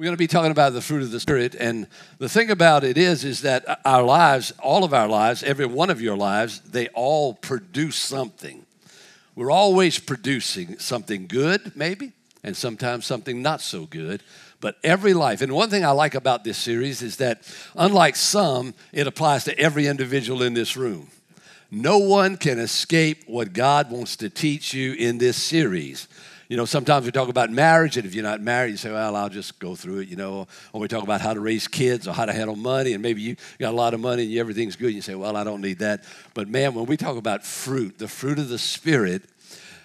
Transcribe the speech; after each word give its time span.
We're 0.00 0.04
going 0.04 0.14
to 0.14 0.18
be 0.18 0.28
talking 0.28 0.50
about 0.50 0.72
the 0.72 0.80
fruit 0.80 1.02
of 1.02 1.10
the 1.10 1.20
Spirit. 1.20 1.54
And 1.54 1.86
the 2.16 2.28
thing 2.30 2.50
about 2.50 2.84
it 2.84 2.96
is, 2.96 3.22
is 3.22 3.42
that 3.42 3.82
our 3.84 4.02
lives, 4.02 4.50
all 4.58 4.82
of 4.82 4.94
our 4.94 5.06
lives, 5.06 5.42
every 5.42 5.66
one 5.66 5.90
of 5.90 6.00
your 6.00 6.16
lives, 6.16 6.60
they 6.60 6.88
all 6.94 7.34
produce 7.34 7.96
something. 7.96 8.64
We're 9.34 9.50
always 9.50 9.98
producing 9.98 10.78
something 10.78 11.26
good, 11.26 11.76
maybe, 11.76 12.12
and 12.42 12.56
sometimes 12.56 13.04
something 13.04 13.42
not 13.42 13.60
so 13.60 13.84
good. 13.84 14.22
But 14.62 14.76
every 14.82 15.12
life, 15.12 15.42
and 15.42 15.52
one 15.52 15.68
thing 15.68 15.84
I 15.84 15.90
like 15.90 16.14
about 16.14 16.44
this 16.44 16.56
series 16.56 17.02
is 17.02 17.18
that, 17.18 17.42
unlike 17.74 18.16
some, 18.16 18.72
it 18.94 19.06
applies 19.06 19.44
to 19.44 19.58
every 19.58 19.86
individual 19.86 20.42
in 20.42 20.54
this 20.54 20.78
room. 20.78 21.08
No 21.70 21.98
one 21.98 22.38
can 22.38 22.58
escape 22.58 23.24
what 23.26 23.52
God 23.52 23.90
wants 23.90 24.16
to 24.16 24.30
teach 24.30 24.72
you 24.72 24.94
in 24.94 25.18
this 25.18 25.36
series 25.36 26.08
you 26.50 26.56
know, 26.56 26.64
sometimes 26.64 27.06
we 27.06 27.12
talk 27.12 27.28
about 27.28 27.48
marriage, 27.50 27.96
and 27.96 28.04
if 28.04 28.12
you're 28.12 28.24
not 28.24 28.40
married, 28.40 28.72
you 28.72 28.76
say, 28.76 28.90
well, 28.90 29.14
I'll 29.14 29.28
just 29.28 29.60
go 29.60 29.76
through 29.76 30.00
it, 30.00 30.08
you 30.08 30.16
know. 30.16 30.48
Or 30.72 30.80
we 30.80 30.88
talk 30.88 31.04
about 31.04 31.20
how 31.20 31.32
to 31.32 31.38
raise 31.38 31.68
kids 31.68 32.08
or 32.08 32.12
how 32.12 32.26
to 32.26 32.32
handle 32.32 32.56
money, 32.56 32.92
and 32.92 33.00
maybe 33.00 33.22
you 33.22 33.36
got 33.60 33.72
a 33.72 33.76
lot 33.76 33.94
of 33.94 34.00
money 34.00 34.24
and 34.24 34.36
everything's 34.36 34.74
good, 34.74 34.86
and 34.86 34.96
you 34.96 35.00
say, 35.00 35.14
well, 35.14 35.36
I 35.36 35.44
don't 35.44 35.60
need 35.60 35.78
that. 35.78 36.02
But 36.34 36.48
man, 36.48 36.74
when 36.74 36.86
we 36.86 36.96
talk 36.96 37.16
about 37.16 37.44
fruit, 37.44 37.98
the 37.98 38.08
fruit 38.08 38.40
of 38.40 38.48
the 38.48 38.58
Spirit, 38.58 39.22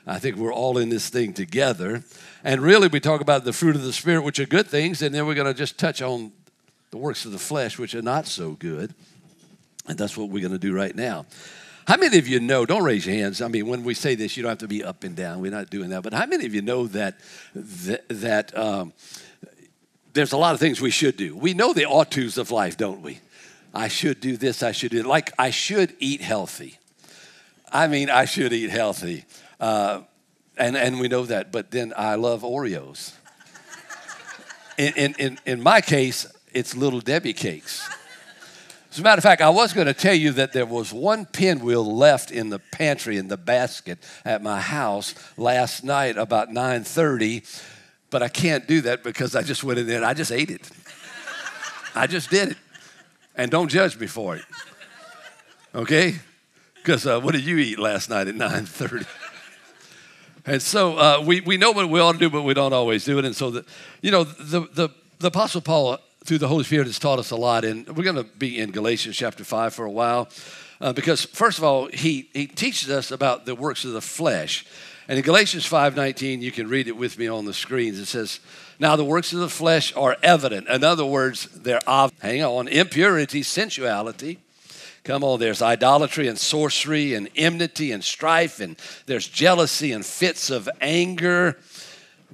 I 0.07 0.17
think 0.17 0.37
we're 0.37 0.51
all 0.51 0.79
in 0.79 0.89
this 0.89 1.07
thing 1.07 1.33
together. 1.33 2.03
And 2.43 2.61
really, 2.61 2.87
we 2.87 2.99
talk 2.99 3.21
about 3.21 3.43
the 3.43 3.53
fruit 3.53 3.75
of 3.75 3.83
the 3.83 3.93
Spirit, 3.93 4.23
which 4.23 4.39
are 4.39 4.47
good 4.47 4.65
things, 4.65 5.03
and 5.03 5.13
then 5.13 5.27
we're 5.27 5.35
going 5.35 5.45
to 5.45 5.53
just 5.53 5.77
touch 5.77 6.01
on 6.01 6.31
the 6.89 6.97
works 6.97 7.25
of 7.25 7.31
the 7.31 7.37
flesh, 7.37 7.77
which 7.77 7.93
are 7.93 8.01
not 8.01 8.25
so 8.25 8.53
good. 8.53 8.91
And 9.87 9.99
that's 9.99 10.17
what 10.17 10.29
we're 10.29 10.41
going 10.41 10.51
to 10.51 10.57
do 10.57 10.75
right 10.75 10.95
now. 10.95 11.27
How 11.87 11.97
many 11.97 12.17
of 12.17 12.27
you 12.27 12.39
know, 12.39 12.65
don't 12.65 12.83
raise 12.83 13.05
your 13.05 13.15
hands. 13.15 13.41
I 13.41 13.47
mean, 13.47 13.67
when 13.67 13.83
we 13.83 13.93
say 13.93 14.15
this, 14.15 14.35
you 14.35 14.41
don't 14.43 14.49
have 14.49 14.57
to 14.59 14.67
be 14.67 14.83
up 14.83 15.03
and 15.03 15.15
down. 15.15 15.39
We're 15.39 15.51
not 15.51 15.69
doing 15.69 15.89
that. 15.91 16.01
But 16.01 16.13
how 16.13 16.25
many 16.25 16.45
of 16.45 16.55
you 16.55 16.63
know 16.63 16.87
that, 16.87 17.19
that, 17.53 18.05
that 18.09 18.57
um, 18.57 18.91
there's 20.13 20.31
a 20.31 20.37
lot 20.37 20.55
of 20.55 20.59
things 20.59 20.81
we 20.81 20.89
should 20.89 21.15
do? 21.15 21.35
We 21.35 21.53
know 21.53 21.73
the 21.73 21.85
ought 21.85 22.09
tos 22.09 22.39
of 22.39 22.49
life, 22.49 22.75
don't 22.75 23.01
we? 23.01 23.19
I 23.71 23.87
should 23.87 24.19
do 24.19 24.37
this, 24.37 24.63
I 24.63 24.71
should 24.71 24.91
do 24.91 25.03
Like, 25.03 25.31
I 25.37 25.51
should 25.51 25.93
eat 25.99 26.21
healthy. 26.21 26.79
I 27.71 27.87
mean, 27.87 28.09
I 28.09 28.25
should 28.25 28.53
eat 28.53 28.71
healthy. 28.71 29.25
Uh, 29.59 30.01
and, 30.57 30.75
and 30.75 30.99
we 30.99 31.07
know 31.07 31.25
that. 31.25 31.51
But 31.51 31.69
then 31.69 31.93
I 31.95 32.15
love 32.15 32.41
Oreos. 32.41 33.11
In, 34.77 34.93
in, 34.95 35.15
in, 35.19 35.39
in 35.45 35.61
my 35.61 35.81
case, 35.81 36.25
it's 36.51 36.75
Little 36.75 37.01
Debbie 37.01 37.33
cakes. 37.33 37.87
As 38.95 38.99
a 38.99 39.03
matter 39.03 39.19
of 39.19 39.23
fact, 39.23 39.41
I 39.41 39.49
was 39.49 39.73
going 39.73 39.87
to 39.87 39.93
tell 39.93 40.13
you 40.13 40.31
that 40.31 40.53
there 40.53 40.65
was 40.65 40.93
one 40.93 41.25
pinwheel 41.25 41.83
left 41.97 42.31
in 42.31 42.47
the 42.47 42.59
pantry 42.59 43.17
in 43.17 43.27
the 43.27 43.35
basket 43.35 43.99
at 44.23 44.41
my 44.41 44.61
house 44.61 45.15
last 45.35 45.83
night 45.83 46.15
about 46.17 46.47
9:30, 46.51 47.43
but 48.09 48.23
I 48.23 48.29
can't 48.29 48.65
do 48.65 48.79
that 48.79 49.03
because 49.03 49.35
I 49.35 49.41
just 49.41 49.65
went 49.65 49.79
in 49.79 49.87
there 49.87 49.97
and 49.97 50.05
I 50.05 50.13
just 50.13 50.31
ate 50.31 50.49
it. 50.49 50.69
I 51.93 52.07
just 52.07 52.29
did 52.29 52.51
it. 52.51 52.57
And 53.35 53.51
don't 53.51 53.67
judge 53.67 53.99
me 53.99 54.07
for 54.07 54.37
it. 54.37 54.45
Okay? 55.75 56.15
Because 56.75 57.05
uh, 57.05 57.19
what 57.19 57.33
did 57.33 57.43
you 57.43 57.57
eat 57.57 57.77
last 57.77 58.09
night 58.09 58.29
at 58.29 58.35
9:30? 58.35 59.05
And 60.45 60.61
so 60.61 60.95
uh, 60.95 61.21
we, 61.21 61.41
we 61.41 61.57
know 61.57 61.71
what 61.71 61.89
we 61.89 61.99
ought 61.99 62.13
to 62.13 62.17
do, 62.17 62.29
but 62.29 62.43
we 62.43 62.53
don't 62.53 62.71
always 62.71 63.03
do 63.03 63.19
it. 63.19 63.25
And 63.25 63.35
so, 63.35 63.51
the, 63.51 63.65
you 64.01 64.11
know, 64.11 64.23
the, 64.23 64.61
the, 64.71 64.89
the 65.19 65.27
Apostle 65.27 65.59
Paul 65.59 65.99
through 66.25 66.39
the 66.39 66.47
Holy 66.47 66.63
Spirit 66.63 66.87
has 66.87 66.97
taught 66.97 67.19
us 67.19 67.31
a 67.31 67.35
lot. 67.35 67.63
And 67.63 67.87
we're 67.95 68.03
going 68.03 68.15
to 68.15 68.23
be 68.23 68.59
in 68.59 68.71
Galatians 68.71 69.15
chapter 69.15 69.43
5 69.43 69.73
for 69.73 69.85
a 69.85 69.91
while. 69.91 70.27
Uh, 70.81 70.91
because 70.91 71.23
first 71.23 71.59
of 71.59 71.63
all, 71.63 71.87
he, 71.87 72.29
he 72.33 72.47
teaches 72.47 72.89
us 72.89 73.11
about 73.11 73.45
the 73.45 73.55
works 73.55 73.85
of 73.85 73.91
the 73.91 74.01
flesh. 74.01 74.65
And 75.07 75.19
in 75.19 75.23
Galatians 75.23 75.69
5:19, 75.69 76.41
you 76.41 76.51
can 76.51 76.67
read 76.67 76.87
it 76.87 76.97
with 76.97 77.19
me 77.19 77.27
on 77.27 77.45
the 77.45 77.53
screens. 77.53 77.99
It 77.99 78.07
says, 78.07 78.39
"Now 78.79 78.95
the 78.95 79.05
works 79.05 79.33
of 79.33 79.39
the 79.39 79.49
flesh 79.49 79.93
are 79.95 80.17
evident." 80.23 80.67
In 80.67 80.83
other 80.83 81.05
words, 81.05 81.47
they're 81.53 81.81
obvious. 81.85 82.21
Hang 82.23 82.43
on, 82.43 82.67
impurity, 82.67 83.43
sensuality. 83.43 84.39
Come 85.03 85.23
on, 85.23 85.39
there's 85.39 85.61
idolatry 85.61 86.27
and 86.27 86.39
sorcery 86.39 87.13
and 87.13 87.29
enmity 87.35 87.91
and 87.91 88.03
strife, 88.03 88.59
and 88.59 88.75
there's 89.05 89.27
jealousy 89.27 89.91
and 89.91 90.03
fits 90.03 90.49
of 90.49 90.67
anger 90.81 91.59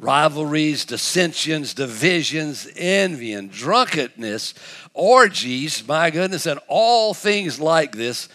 rivalries, 0.02 0.84
dissensions, 0.84 1.76
divisions, 1.76 2.68
envy, 2.76 3.34
and 3.34 3.52
drunkenness, 3.52 4.56
orgies, 4.94 5.88
my 5.88 6.10
goodness, 6.10 6.48
and 6.48 6.60
all 6.68 7.14
things 7.14 7.60
like 7.60 7.96
this. 7.96 8.28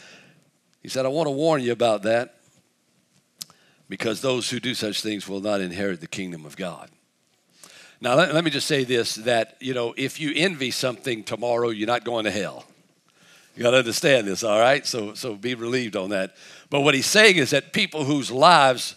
He 0.83 0.89
said, 0.89 1.05
I 1.05 1.09
want 1.09 1.27
to 1.27 1.33
warn 1.33 1.63
you 1.63 1.73
about 1.73 2.05
that 2.05 2.37
because 3.89 4.21
those 4.21 4.49
who 4.49 4.61
do 4.61 4.75
such 4.75 5.03
things 5.03 5.29
will 5.29 5.41
not 5.41 5.61
inherit 5.61 6.01
the 6.01 6.07
kingdom 6.07 6.47
of 6.47 6.57
God. 6.57 6.89
Now, 8.01 8.15
let, 8.15 8.33
let 8.33 8.45
me 8.45 8.51
just 8.51 8.69
say 8.69 8.85
this 8.85 9.17
that, 9.17 9.57
you 9.61 9.75
know, 9.75 9.93
if 9.97 10.21
you 10.21 10.33
envy 10.37 10.71
something 10.71 11.25
tomorrow, 11.25 11.71
you're 11.71 11.87
not 11.87 12.05
going 12.05 12.27
to 12.27 12.31
hell. 12.31 12.65
You 13.57 13.63
got 13.63 13.71
to 13.71 13.79
understand 13.79 14.29
this, 14.29 14.45
all 14.45 14.61
right? 14.61 14.87
So, 14.87 15.15
so 15.15 15.35
be 15.35 15.55
relieved 15.55 15.97
on 15.97 16.11
that. 16.11 16.37
But 16.69 16.83
what 16.83 16.95
he's 16.95 17.07
saying 17.07 17.37
is 17.37 17.51
that 17.51 17.73
people 17.73 18.05
whose 18.05 18.31
lives 18.31 18.96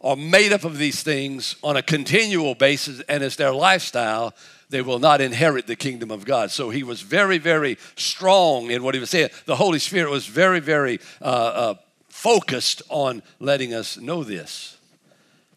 are 0.00 0.16
made 0.16 0.52
up 0.52 0.64
of 0.64 0.78
these 0.78 1.02
things 1.02 1.56
on 1.62 1.76
a 1.76 1.82
continual 1.82 2.54
basis 2.54 3.00
and 3.08 3.22
it's 3.22 3.36
their 3.36 3.52
lifestyle, 3.52 4.34
they 4.70 4.82
will 4.82 4.98
not 4.98 5.20
inherit 5.20 5.66
the 5.66 5.76
kingdom 5.76 6.10
of 6.10 6.24
God. 6.24 6.50
So 6.50 6.70
he 6.70 6.82
was 6.82 7.00
very, 7.00 7.38
very 7.38 7.78
strong 7.96 8.70
in 8.70 8.82
what 8.82 8.94
he 8.94 9.00
was 9.00 9.10
saying. 9.10 9.30
The 9.46 9.56
Holy 9.56 9.78
Spirit 9.78 10.10
was 10.10 10.26
very, 10.26 10.60
very 10.60 11.00
uh, 11.20 11.24
uh, 11.24 11.74
focused 12.08 12.82
on 12.88 13.22
letting 13.40 13.74
us 13.74 13.98
know 13.98 14.22
this. 14.22 14.76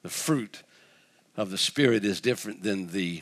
The 0.02 0.10
fruit 0.10 0.64
of 1.38 1.52
the 1.52 1.58
Spirit 1.58 2.04
is 2.04 2.22
different 2.22 2.64
than 2.64 2.88
the 2.88 3.22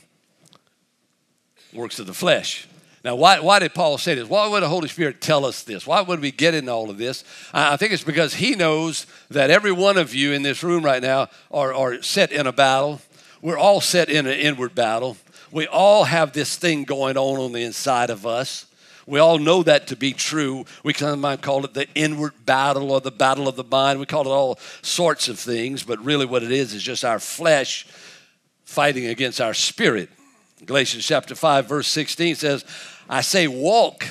works 1.74 2.00
of 2.00 2.08
the 2.08 2.14
flesh. 2.14 2.68
Now, 3.04 3.16
why, 3.16 3.40
why 3.40 3.60
did 3.60 3.74
Paul 3.74 3.98
say 3.98 4.16
this? 4.16 4.28
Why 4.28 4.48
would 4.48 4.62
the 4.62 4.68
Holy 4.68 4.90
Spirit 4.90 5.22
tell 5.22 5.46
us 5.46 5.64
this? 5.64 5.88
Why 5.88 6.02
would 6.02 6.20
we 6.20 6.32
get 6.32 6.54
into 6.54 6.72
all 6.72 6.90
of 6.90 6.98
this? 6.98 7.24
I 7.54 7.78
think 7.78 7.94
it's 7.94 8.04
because 8.04 8.34
he 8.34 8.56
knows 8.56 9.06
that 9.30 9.50
every 9.50 9.72
one 9.72 9.98
of 9.98 10.14
you 10.14 10.34
in 10.34 10.42
this 10.42 10.64
room 10.64 10.84
right 10.84 11.02
now 11.02 11.30
are, 11.50 11.74
are 11.74 12.02
set 12.02 12.32
in 12.32 12.46
a 12.46 12.52
battle. 12.52 13.00
We're 13.42 13.58
all 13.58 13.80
set 13.80 14.10
in 14.10 14.28
an 14.28 14.38
inward 14.38 14.76
battle. 14.76 15.16
We 15.52 15.66
all 15.68 16.04
have 16.04 16.34
this 16.34 16.58
thing 16.58 16.84
going 16.84 17.18
on 17.18 17.40
on 17.40 17.54
the 17.54 17.64
inside 17.64 18.10
of 18.10 18.26
us. 18.26 18.66
We 19.08 19.20
all 19.20 19.40
know 19.40 19.64
that 19.64 19.88
to 19.88 19.96
be 19.96 20.14
true. 20.14 20.66
We 20.84 20.94
might 21.02 21.42
call 21.42 21.66
it 21.66 21.74
the 21.74 21.88
inward 21.96 22.34
battle 22.46 22.92
or 22.92 23.02
the 23.02 23.12
battle 23.12 23.48
of 23.48 23.56
the 23.56 23.64
mind. 23.64 24.00
We 24.00 24.06
call 24.06 24.28
it 24.28 24.30
all 24.30 24.60
sorts 24.82 25.30
of 25.30 25.40
things, 25.40 25.84
but 25.84 26.04
really 26.04 26.28
what 26.28 26.44
it 26.44 26.52
is 26.52 26.74
is 26.74 26.84
just 26.84 27.06
our 27.06 27.18
flesh 27.18 27.88
fighting 28.66 29.08
against 29.08 29.42
our 29.42 29.56
spirit. 29.56 30.10
Galatians 30.66 31.06
chapter 31.06 31.36
5, 31.36 31.68
verse 31.68 31.88
16 31.88 32.36
says, 32.36 32.66
I 33.10 33.22
say, 33.22 33.48
walk 33.48 34.06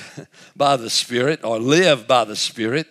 by 0.55 0.77
the 0.77 0.89
Spirit 0.89 1.43
or 1.43 1.59
live 1.59 2.07
by 2.07 2.23
the 2.23 2.35
Spirit, 2.35 2.87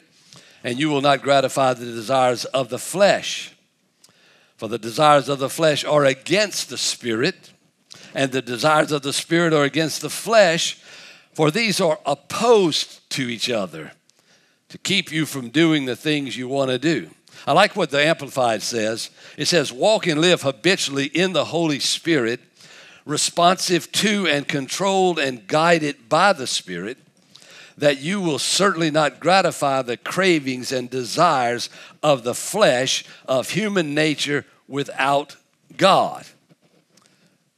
and 0.62 0.78
you 0.78 0.88
will 0.88 1.00
not 1.00 1.22
gratify 1.22 1.74
the 1.74 1.84
desires 1.84 2.44
of 2.46 2.68
the 2.68 2.78
flesh. 2.78 3.52
For 4.56 4.68
the 4.68 4.78
desires 4.78 5.28
of 5.28 5.38
the 5.38 5.50
flesh 5.50 5.84
are 5.84 6.04
against 6.04 6.70
the 6.70 6.78
Spirit, 6.78 7.52
and 8.14 8.30
the 8.30 8.42
desires 8.42 8.92
of 8.92 9.02
the 9.02 9.12
Spirit 9.12 9.52
are 9.52 9.64
against 9.64 10.02
the 10.02 10.10
flesh, 10.10 10.80
for 11.32 11.50
these 11.50 11.80
are 11.80 11.98
opposed 12.06 13.08
to 13.10 13.22
each 13.28 13.50
other 13.50 13.92
to 14.68 14.78
keep 14.78 15.10
you 15.10 15.26
from 15.26 15.48
doing 15.50 15.84
the 15.84 15.96
things 15.96 16.36
you 16.36 16.48
want 16.48 16.70
to 16.70 16.78
do. 16.78 17.10
I 17.46 17.52
like 17.52 17.76
what 17.76 17.90
the 17.90 18.04
Amplified 18.04 18.62
says. 18.62 19.10
It 19.36 19.46
says, 19.46 19.72
Walk 19.72 20.06
and 20.06 20.20
live 20.20 20.42
habitually 20.42 21.06
in 21.06 21.32
the 21.32 21.46
Holy 21.46 21.78
Spirit 21.78 22.40
responsive 23.08 23.90
to 23.90 24.26
and 24.26 24.46
controlled 24.46 25.18
and 25.18 25.46
guided 25.46 26.10
by 26.10 26.34
the 26.34 26.46
Spirit, 26.46 26.98
that 27.78 28.02
you 28.02 28.20
will 28.20 28.38
certainly 28.38 28.90
not 28.90 29.18
gratify 29.18 29.80
the 29.80 29.96
cravings 29.96 30.70
and 30.72 30.90
desires 30.90 31.70
of 32.02 32.22
the 32.22 32.34
flesh 32.34 33.04
of 33.26 33.50
human 33.50 33.94
nature 33.94 34.44
without 34.68 35.36
God. 35.76 36.26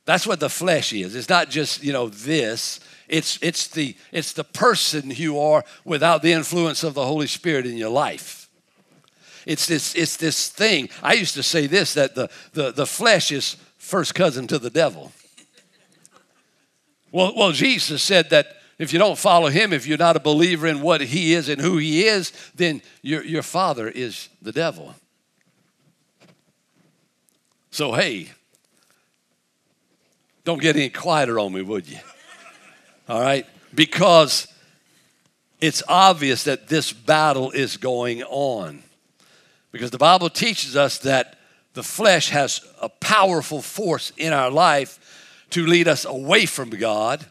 That's 0.04 0.26
what 0.26 0.38
the 0.38 0.48
flesh 0.48 0.92
is. 0.92 1.16
It's 1.16 1.28
not 1.28 1.50
just, 1.50 1.82
you 1.82 1.92
know, 1.92 2.08
this. 2.08 2.78
It's, 3.08 3.36
it's, 3.42 3.66
the, 3.66 3.96
it's 4.12 4.32
the 4.32 4.44
person 4.44 5.10
you 5.10 5.40
are 5.40 5.64
without 5.84 6.22
the 6.22 6.32
influence 6.32 6.84
of 6.84 6.94
the 6.94 7.04
Holy 7.04 7.26
Spirit 7.26 7.66
in 7.66 7.76
your 7.76 7.90
life. 7.90 8.48
It's 9.46 9.66
this, 9.66 9.96
it's 9.96 10.16
this 10.16 10.48
thing. 10.48 10.90
I 11.02 11.14
used 11.14 11.34
to 11.34 11.42
say 11.42 11.66
this 11.66 11.94
that 11.94 12.14
the, 12.14 12.30
the, 12.52 12.70
the 12.70 12.86
flesh 12.86 13.32
is 13.32 13.56
first 13.78 14.14
cousin 14.14 14.46
to 14.46 14.58
the 14.60 14.70
devil. 14.70 15.10
Well, 17.12 17.32
well, 17.36 17.52
Jesus 17.52 18.02
said 18.02 18.30
that 18.30 18.56
if 18.78 18.92
you 18.92 18.98
don't 18.98 19.18
follow 19.18 19.48
him, 19.48 19.72
if 19.72 19.86
you're 19.86 19.98
not 19.98 20.16
a 20.16 20.20
believer 20.20 20.66
in 20.66 20.80
what 20.80 21.00
he 21.00 21.34
is 21.34 21.48
and 21.48 21.60
who 21.60 21.76
he 21.76 22.06
is, 22.06 22.32
then 22.54 22.80
your, 23.02 23.22
your 23.22 23.42
father 23.42 23.88
is 23.88 24.28
the 24.40 24.52
devil. 24.52 24.94
So, 27.70 27.92
hey, 27.92 28.30
don't 30.44 30.60
get 30.60 30.76
any 30.76 30.88
quieter 30.88 31.38
on 31.38 31.52
me, 31.52 31.62
would 31.62 31.88
you? 31.88 31.98
All 33.08 33.20
right? 33.20 33.46
Because 33.74 34.48
it's 35.60 35.82
obvious 35.86 36.44
that 36.44 36.68
this 36.68 36.92
battle 36.92 37.50
is 37.50 37.76
going 37.76 38.22
on. 38.22 38.82
Because 39.72 39.90
the 39.90 39.98
Bible 39.98 40.30
teaches 40.30 40.76
us 40.76 40.98
that 41.00 41.38
the 41.74 41.82
flesh 41.82 42.30
has 42.30 42.60
a 42.80 42.88
powerful 42.88 43.62
force 43.62 44.12
in 44.16 44.32
our 44.32 44.50
life 44.50 44.98
to 45.50 45.66
lead 45.66 45.88
us 45.88 46.04
away 46.04 46.46
from 46.46 46.70
God 46.70 47.24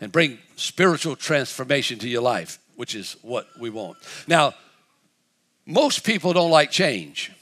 and 0.00 0.12
bring 0.12 0.38
spiritual 0.56 1.16
transformation 1.16 1.98
to 1.98 2.08
your 2.08 2.22
life, 2.22 2.58
which 2.76 2.94
is 2.94 3.16
what 3.22 3.46
we 3.58 3.70
want. 3.70 3.96
Now, 4.26 4.54
most 5.66 6.04
people 6.04 6.32
don't 6.32 6.50
like 6.50 6.70
change. 6.70 7.32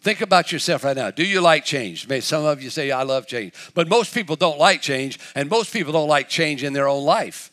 Think 0.00 0.20
about 0.20 0.52
yourself 0.52 0.84
right 0.84 0.96
now. 0.96 1.10
Do 1.10 1.26
you 1.26 1.40
like 1.40 1.64
change? 1.64 2.08
Maybe 2.08 2.20
some 2.20 2.44
of 2.44 2.62
you 2.62 2.70
say, 2.70 2.90
I 2.90 3.02
love 3.02 3.26
change. 3.26 3.54
But 3.74 3.88
most 3.88 4.14
people 4.14 4.36
don't 4.36 4.58
like 4.58 4.80
change, 4.80 5.18
and 5.34 5.50
most 5.50 5.72
people 5.72 5.92
don't 5.92 6.08
like 6.08 6.28
change 6.28 6.62
in 6.62 6.72
their 6.72 6.88
own 6.88 7.04
life. 7.04 7.50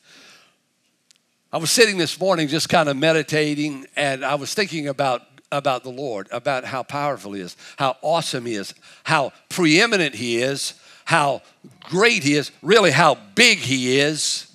I 1.51 1.57
was 1.57 1.71
sitting 1.71 1.98
this 1.98 2.19
morning 2.19 2.48
just 2.48 2.69
kind 2.69 2.89
of 2.89 2.98
meditating, 2.98 3.86
and 3.95 4.24
I 4.24 4.36
was 4.36 4.54
thinking 4.54 4.88
about, 4.88 5.24
about 5.51 5.83
the 5.83 5.89
Lord, 5.89 6.27
about 6.31 6.63
how 6.63 6.83
powerful 6.83 7.33
He 7.33 7.42
is, 7.42 7.57
how 7.77 7.98
awesome 8.01 8.45
He 8.45 8.54
is, 8.54 8.74
how 9.04 9.33
preeminent 9.50 10.16
He 10.16 10.38
is, 10.38 10.74
how 11.06 11.42
great 11.82 12.24
He 12.24 12.36
is, 12.36 12.52
really 12.62 12.92
how 12.92 13.16
big 13.36 13.60
He 13.60 14.00
is, 14.00 14.48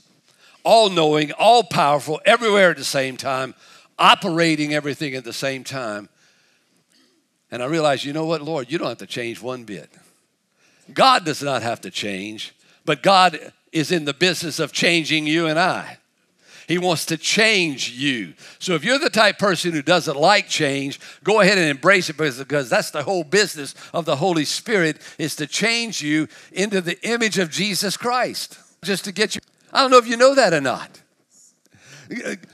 all 0.64 0.90
knowing, 0.90 1.32
all 1.32 1.62
powerful, 1.62 2.20
everywhere 2.24 2.70
at 2.70 2.76
the 2.76 2.84
same 2.84 3.16
time, 3.16 3.54
operating 3.98 4.74
everything 4.74 5.14
at 5.14 5.24
the 5.24 5.32
same 5.32 5.64
time. 5.64 6.08
And 7.50 7.62
I 7.62 7.66
realized, 7.66 8.04
you 8.04 8.12
know 8.12 8.26
what, 8.26 8.42
Lord, 8.42 8.70
you 8.70 8.78
don't 8.78 8.88
have 8.88 8.98
to 8.98 9.06
change 9.06 9.40
one 9.40 9.64
bit. 9.64 9.90
God 10.92 11.24
does 11.24 11.42
not 11.42 11.62
have 11.62 11.80
to 11.82 11.90
change, 11.90 12.54
but 12.84 13.02
God 13.02 13.52
is 13.72 13.92
in 13.92 14.04
the 14.04 14.14
business 14.14 14.58
of 14.58 14.72
changing 14.72 15.26
you 15.26 15.46
and 15.46 15.58
I. 15.58 15.98
He 16.68 16.78
wants 16.78 17.06
to 17.06 17.16
change 17.16 17.90
you. 17.90 18.34
So 18.58 18.74
if 18.74 18.84
you're 18.84 18.98
the 18.98 19.10
type 19.10 19.38
person 19.38 19.72
who 19.72 19.82
doesn't 19.82 20.16
like 20.16 20.48
change, 20.48 21.00
go 21.24 21.40
ahead 21.40 21.58
and 21.58 21.68
embrace 21.68 22.10
it 22.10 22.16
because 22.16 22.70
that's 22.70 22.90
the 22.90 23.02
whole 23.02 23.24
business 23.24 23.74
of 23.92 24.04
the 24.04 24.16
Holy 24.16 24.44
Spirit 24.44 24.98
is 25.18 25.34
to 25.36 25.46
change 25.46 26.02
you 26.02 26.28
into 26.52 26.80
the 26.80 27.00
image 27.08 27.38
of 27.38 27.50
Jesus 27.50 27.96
Christ. 27.96 28.58
Just 28.84 29.04
to 29.06 29.12
get 29.12 29.34
you 29.34 29.40
I 29.72 29.80
don't 29.82 29.90
know 29.90 29.98
if 29.98 30.06
you 30.06 30.16
know 30.16 30.34
that 30.34 30.54
or 30.54 30.60
not. 30.60 31.02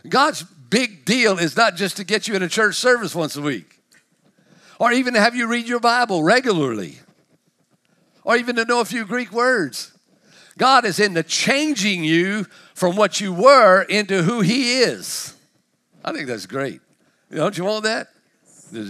God's 0.09 0.43
big 0.43 1.05
deal 1.05 1.39
is 1.39 1.57
not 1.57 1.77
just 1.77 1.97
to 1.99 2.05
get 2.05 2.27
you 2.27 2.35
in 2.35 2.43
a 2.43 2.49
church 2.49 2.75
service 2.75 3.15
once 3.15 3.37
a 3.37 3.43
week 3.43 3.75
or 4.79 4.93
even 4.93 5.15
to 5.15 5.21
have 5.21 5.35
you 5.35 5.47
read 5.47 5.67
your 5.67 5.81
Bible 5.81 6.23
regularly, 6.23 6.99
or 8.25 8.37
even 8.37 8.57
to 8.57 8.65
know 8.65 8.81
a 8.81 8.85
few 8.85 9.05
Greek 9.05 9.33
words. 9.33 9.93
God 10.57 10.85
is 10.85 11.01
into 11.01 11.23
changing 11.23 12.05
you 12.05 12.47
from 12.75 12.97
what 12.97 13.21
you 13.21 13.33
were 13.33 13.83
into 13.83 14.23
who 14.23 14.41
He 14.41 14.81
is. 14.81 15.35
I 16.05 16.13
think 16.13 16.27
that's 16.27 16.47
great. 16.47 16.81
Don't 17.33 17.57
you 17.57 17.65
want 17.65 17.85
that? 17.85 18.09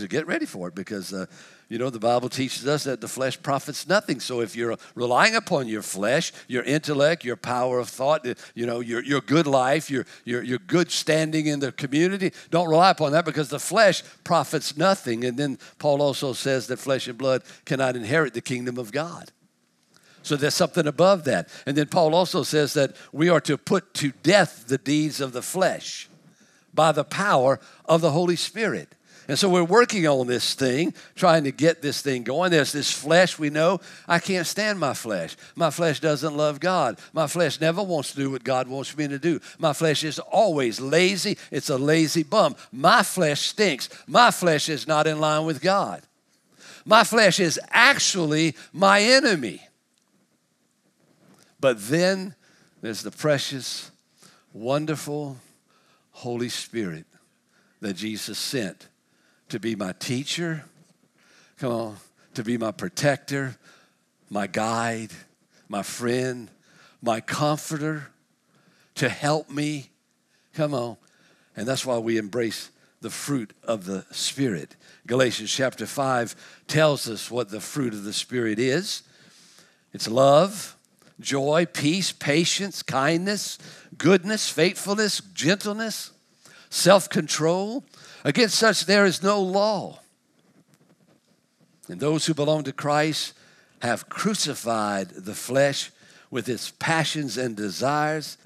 Get 0.09 0.27
ready 0.27 0.47
for 0.47 0.69
it 0.69 0.75
because 0.75 1.13
uh, 1.13 1.27
you 1.69 1.79
know, 1.79 1.91
the 1.91 1.99
Bible 1.99 2.29
teaches 2.29 2.67
us 2.67 2.85
that 2.85 3.01
the 3.01 3.09
flesh 3.09 3.41
profits 3.41 3.89
nothing. 3.89 4.21
So 4.21 4.41
if 4.41 4.55
you're 4.55 4.77
relying 4.95 5.35
upon 5.35 5.67
your 5.67 5.83
flesh, 5.83 6.33
your 6.47 6.63
intellect, 6.63 7.25
your 7.25 7.37
power 7.37 7.79
of 7.79 7.89
thought, 7.89 8.27
you 8.55 8.67
know, 8.67 8.81
your, 8.81 9.03
your 9.03 9.21
good 9.21 9.47
life, 9.47 9.91
your, 9.91 10.07
your, 10.25 10.43
your 10.43 10.59
good 10.59 10.91
standing 10.91 11.47
in 11.47 11.61
the 11.61 11.73
community, 11.73 12.33
don't 12.51 12.69
rely 12.69 12.91
upon 12.91 13.13
that 13.13 13.25
because 13.25 13.49
the 13.49 13.59
flesh 13.59 14.03
profits 14.25 14.77
nothing. 14.77 15.25
And 15.25 15.39
then 15.39 15.59
Paul 15.79 16.03
also 16.03 16.33
says 16.33 16.67
that 16.67 16.79
flesh 16.79 17.09
and 17.09 17.17
blood 17.17 17.43
cannot 17.65 17.97
inherit 17.97 18.35
the 18.35 18.43
kingdom 18.43 18.79
of 18.79 18.93
God. 18.93 19.33
So 20.25 20.37
there's 20.37 20.55
something 20.55 20.87
above 20.87 21.25
that. 21.25 21.49
And 21.67 21.77
then 21.77 21.87
Paul 21.87 22.15
also 22.15 22.43
says 22.43 22.73
that 22.75 22.97
we 23.13 23.29
are 23.29 23.41
to 23.43 23.59
put 23.59 23.95
to 23.95 24.13
death 24.23 24.65
the 24.67 24.79
deeds 24.79 25.21
of 25.21 25.33
the 25.33 25.43
flesh 25.43 26.09
by 26.73 26.93
the 26.93 27.05
power 27.05 27.61
of 27.85 28.01
the 28.01 28.11
Holy 28.11 28.37
Spirit. 28.37 28.89
And 29.29 29.39
so 29.39 29.49
we're 29.49 29.65
working 29.65 30.07
on 30.07 30.27
this 30.27 30.55
thing, 30.55 30.93
trying 31.15 31.45
to 31.45 31.53
get 31.53 31.81
this 31.81 32.03
thing 32.03 32.25
going. 32.25 32.51
There's 32.51 32.73
this 32.73 32.91
flesh 32.91 33.39
we 33.39 33.49
know. 33.49 33.81
I 34.07 34.19
can't 34.19 34.47
stand 34.47 34.79
my 34.79 34.95
flesh. 34.95 35.37
My 35.57 35.71
flesh 35.71 36.01
doesn't 36.01 36.37
love 36.37 36.59
God. 36.61 36.99
My 37.13 37.27
flesh 37.27 37.61
never 37.61 37.83
wants 37.83 38.11
to 38.13 38.17
do 38.17 38.31
what 38.31 38.45
God 38.45 38.67
wants 38.67 38.97
me 38.97 39.09
to 39.09 39.19
do. 39.19 39.41
My 39.59 39.73
flesh 39.73 40.05
is 40.05 40.19
always 40.19 40.81
lazy. 40.81 41.39
It's 41.51 41.71
a 41.71 41.79
lazy 41.79 42.23
bum. 42.23 42.57
My 42.73 43.03
flesh 43.03 43.43
stinks. 43.43 43.89
My 44.07 44.31
flesh 44.31 44.69
is 44.69 44.87
not 44.87 45.07
in 45.07 45.21
line 45.21 45.47
with 45.47 45.63
God. 45.63 46.03
My 46.85 47.05
flesh 47.05 47.41
is 47.41 47.59
actually 47.71 48.55
my 48.73 49.01
enemy. 49.01 49.63
But 51.65 51.89
then 51.89 52.35
there's 52.83 53.01
the 53.01 53.11
precious, 53.11 53.91
wonderful 54.53 55.39
Holy 56.11 56.51
Spirit 56.51 57.07
that 57.81 57.95
Jesus 57.95 58.37
sent 58.37 58.89
to 59.49 59.59
be 59.59 59.75
my 59.75 59.93
teacher, 59.93 60.67
come 61.57 61.73
on, 61.73 61.97
to 62.35 62.45
be 62.45 62.59
my 62.59 62.71
protector, 62.71 63.57
my 64.29 64.47
guide, 64.47 65.13
my 65.67 65.83
friend, 65.83 66.51
my 67.01 67.23
comforter, 67.23 68.09
to 68.97 69.09
help 69.09 69.49
me. 69.49 69.89
Come 70.53 70.75
on. 70.75 70.99
And 71.57 71.67
that's 71.67 71.87
why 71.87 71.97
we 71.97 72.19
embrace 72.19 72.71
the 73.01 73.09
fruit 73.09 73.55
of 73.63 73.87
the 73.87 74.05
Spirit. 74.11 74.77
Galatians 75.07 75.51
chapter 75.51 75.87
5 75.87 76.37
tells 76.69 77.09
us 77.09 77.31
what 77.31 77.49
the 77.49 77.59
fruit 77.59 77.95
of 77.95 78.05
the 78.05 78.13
Spirit 78.13 78.59
is 78.59 79.03
it's 79.95 80.09
love, 80.09 80.74
joy, 81.21 81.67
peace, 81.67 82.13
patience, 82.13 82.83
kindness, 82.83 83.59
goodness, 83.97 84.49
faithfulness, 84.49 85.21
gentleness, 85.33 86.13
self 86.71 87.09
control. 87.09 87.85
Against 88.25 88.59
such 88.59 88.87
there 88.87 89.05
is 89.05 89.23
no 89.23 89.41
law. 89.41 90.01
And 91.89 92.01
those 92.01 92.27
who 92.27 92.35
belong 92.35 92.65
to 92.65 92.73
Christ 92.73 93.35
have 93.83 94.09
crucified 94.09 95.11
the 95.11 95.35
flesh 95.35 95.91
with 96.31 96.49
its 96.49 96.71
passions 96.79 97.37
and 97.37 97.55
desires. 97.55 98.39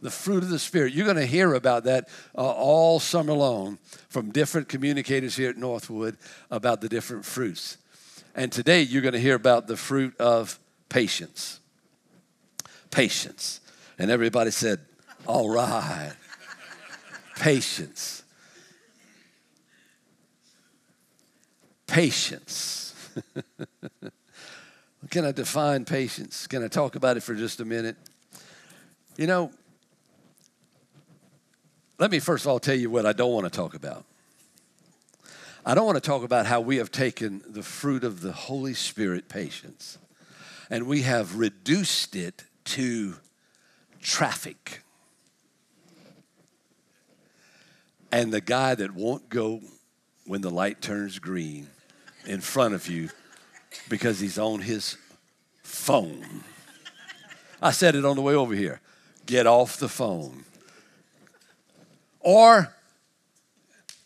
The 0.00 0.10
fruit 0.10 0.42
of 0.42 0.48
the 0.48 0.58
Spirit. 0.58 0.92
You're 0.92 1.04
going 1.04 1.16
to 1.16 1.26
hear 1.26 1.54
about 1.54 1.84
that 1.84 2.08
uh, 2.36 2.40
all 2.40 2.98
summer 2.98 3.34
long 3.34 3.78
from 4.08 4.32
different 4.32 4.68
communicators 4.68 5.36
here 5.36 5.48
at 5.48 5.56
Northwood 5.56 6.16
about 6.50 6.80
the 6.80 6.88
different 6.88 7.24
fruits. 7.24 7.78
And 8.34 8.50
today 8.50 8.82
you're 8.82 9.02
going 9.02 9.14
to 9.14 9.20
hear 9.20 9.36
about 9.36 9.68
the 9.68 9.76
fruit 9.76 10.18
of 10.18 10.58
patience. 10.88 11.60
Patience. 12.92 13.60
And 13.98 14.08
everybody 14.08 14.52
said, 14.52 14.78
All 15.26 15.50
right. 15.50 16.12
Patience. 17.34 18.22
patience. 21.92 22.94
Can 25.10 25.26
I 25.26 25.32
define 25.32 25.84
patience? 25.84 26.46
Can 26.46 26.64
I 26.64 26.68
talk 26.68 26.96
about 26.96 27.18
it 27.18 27.22
for 27.22 27.34
just 27.34 27.60
a 27.60 27.66
minute? 27.66 27.96
You 29.18 29.26
know, 29.26 29.50
let 31.98 32.10
me 32.10 32.18
first 32.18 32.46
of 32.46 32.50
all 32.50 32.58
tell 32.58 32.74
you 32.74 32.88
what 32.88 33.04
I 33.04 33.12
don't 33.12 33.32
want 33.32 33.44
to 33.44 33.50
talk 33.50 33.74
about. 33.74 34.06
I 35.66 35.74
don't 35.74 35.84
want 35.84 35.96
to 35.96 36.08
talk 36.08 36.24
about 36.24 36.46
how 36.46 36.62
we 36.62 36.78
have 36.78 36.90
taken 36.90 37.42
the 37.46 37.62
fruit 37.62 38.04
of 38.04 38.22
the 38.22 38.32
Holy 38.32 38.74
Spirit, 38.74 39.28
patience, 39.28 39.98
and 40.70 40.86
we 40.86 41.02
have 41.02 41.36
reduced 41.36 42.16
it 42.16 42.44
to 42.64 43.14
traffic. 44.00 44.82
And 48.10 48.32
the 48.32 48.40
guy 48.40 48.74
that 48.74 48.94
won't 48.94 49.28
go 49.28 49.60
when 50.26 50.42
the 50.42 50.50
light 50.50 50.82
turns 50.82 51.18
green 51.18 51.68
in 52.26 52.40
front 52.40 52.74
of 52.74 52.88
you 52.88 53.08
because 53.88 54.20
he's 54.20 54.38
on 54.38 54.60
his 54.60 54.96
phone. 55.62 56.44
I 57.60 57.70
said 57.70 57.94
it 57.94 58.04
on 58.04 58.16
the 58.16 58.22
way 58.22 58.34
over 58.34 58.54
here. 58.54 58.80
Get 59.24 59.46
off 59.46 59.78
the 59.78 59.88
phone. 59.88 60.44
Or 62.20 62.74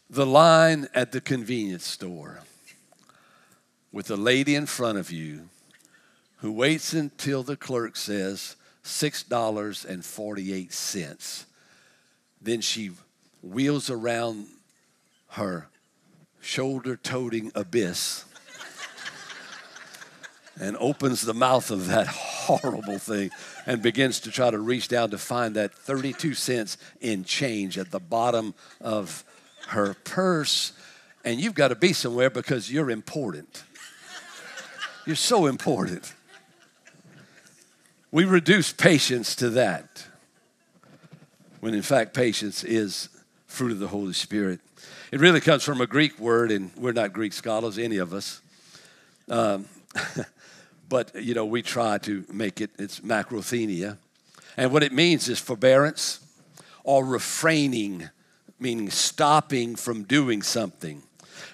the 0.08 0.26
line 0.26 0.88
at 0.94 1.12
the 1.12 1.20
convenience 1.20 1.86
store 1.86 2.40
with 3.92 4.10
a 4.10 4.16
lady 4.16 4.54
in 4.54 4.66
front 4.66 4.98
of 4.98 5.10
you 5.10 5.48
who 6.46 6.52
waits 6.52 6.92
until 6.92 7.42
the 7.42 7.56
clerk 7.56 7.96
says 7.96 8.54
$6.48. 8.84 11.44
Then 12.40 12.60
she 12.60 12.92
wheels 13.42 13.90
around 13.90 14.46
her 15.30 15.66
shoulder 16.40 16.94
toting 16.94 17.50
abyss 17.56 18.24
and 20.60 20.76
opens 20.76 21.22
the 21.22 21.34
mouth 21.34 21.72
of 21.72 21.88
that 21.88 22.06
horrible 22.06 23.00
thing 23.00 23.32
and 23.66 23.82
begins 23.82 24.20
to 24.20 24.30
try 24.30 24.48
to 24.48 24.60
reach 24.60 24.86
down 24.86 25.10
to 25.10 25.18
find 25.18 25.56
that 25.56 25.74
32 25.74 26.34
cents 26.34 26.78
in 27.00 27.24
change 27.24 27.76
at 27.76 27.90
the 27.90 27.98
bottom 27.98 28.54
of 28.80 29.24
her 29.66 29.94
purse. 30.04 30.70
And 31.24 31.40
you've 31.40 31.54
got 31.54 31.68
to 31.68 31.74
be 31.74 31.92
somewhere 31.92 32.30
because 32.30 32.70
you're 32.70 32.92
important. 32.92 33.64
You're 35.06 35.16
so 35.16 35.46
important. 35.46 36.12
We 38.16 38.24
reduce 38.24 38.72
patience 38.72 39.36
to 39.36 39.50
that 39.50 40.06
when 41.60 41.74
in 41.74 41.82
fact 41.82 42.14
patience 42.14 42.64
is 42.64 43.10
fruit 43.46 43.72
of 43.72 43.78
the 43.78 43.88
Holy 43.88 44.14
Spirit. 44.14 44.60
It 45.12 45.20
really 45.20 45.42
comes 45.42 45.64
from 45.64 45.82
a 45.82 45.86
Greek 45.86 46.18
word, 46.18 46.50
and 46.50 46.70
we're 46.78 46.92
not 46.92 47.12
Greek 47.12 47.34
scholars, 47.34 47.76
any 47.76 47.98
of 47.98 48.14
us. 48.14 48.40
Um, 49.28 49.66
but 50.88 51.14
you 51.14 51.34
know 51.34 51.44
we 51.44 51.60
try 51.60 51.98
to 51.98 52.24
make 52.32 52.62
it. 52.62 52.70
It's 52.78 53.00
makrothumia, 53.00 53.98
and 54.56 54.72
what 54.72 54.82
it 54.82 54.94
means 54.94 55.28
is 55.28 55.38
forbearance 55.38 56.20
or 56.84 57.04
refraining, 57.04 58.08
meaning 58.58 58.88
stopping 58.88 59.76
from 59.76 60.04
doing 60.04 60.40
something. 60.40 61.02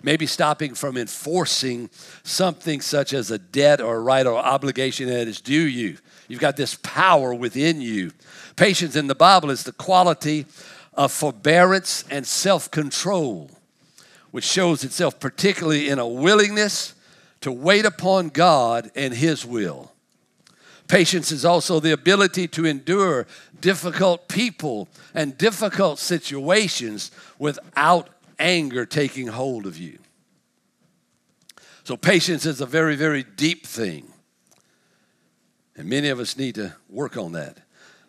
Maybe 0.03 0.27
stopping 0.27 0.75
from 0.75 0.97
enforcing 0.97 1.91
something 2.23 2.81
such 2.81 3.13
as 3.13 3.31
a 3.31 3.39
debt 3.39 3.81
or 3.81 3.97
a 3.97 4.01
right 4.01 4.27
or 4.27 4.37
obligation 4.37 5.09
that 5.09 5.29
is 5.29 5.41
due 5.41 5.67
you. 5.67 5.99
You've 6.29 6.41
got 6.41 6.57
this 6.57 6.77
power 6.83 7.35
within 7.35 7.81
you. 7.81 8.13
Patience 8.57 8.97
in 8.97 9.07
the 9.07 9.15
Bible 9.15 9.51
is 9.51 9.65
the 9.65 9.73
quality 9.73 10.47
of 10.95 11.13
forbearance 11.13 12.05
and 12.11 12.27
self 12.27 12.71
control, 12.71 13.51
which 14.31 14.45
shows 14.45 14.85
itself 14.85 15.21
particularly 15.21 15.89
in 15.89 15.99
a 15.99 16.07
willingness 16.07 16.95
to 17.41 17.53
wait 17.53 17.85
upon 17.85 18.29
God 18.29 18.91
and 18.95 19.13
His 19.13 19.45
will. 19.45 19.93
Patience 20.89 21.33
is 21.33 21.45
also 21.45 21.81
the 21.81 21.93
ability 21.93 22.47
to 22.49 22.67
endure 22.67 23.27
difficult 23.61 24.29
people 24.29 24.89
and 25.15 25.39
difficult 25.39 25.99
situations 25.99 27.11
without 27.39 28.09
anger 28.39 28.87
taking 28.87 29.29
hold 29.29 29.67
of 29.67 29.79
you. 29.79 29.99
So, 31.85 31.97
patience 31.97 32.47
is 32.47 32.61
a 32.61 32.67
very, 32.67 32.95
very 32.95 33.25
deep 33.25 33.67
thing. 33.67 34.13
And 35.77 35.89
many 35.89 36.09
of 36.09 36.21
us 36.21 36.37
need 36.37 36.55
to 36.57 36.75
work 36.89 37.17
on 37.17 37.33
that. 37.33 37.59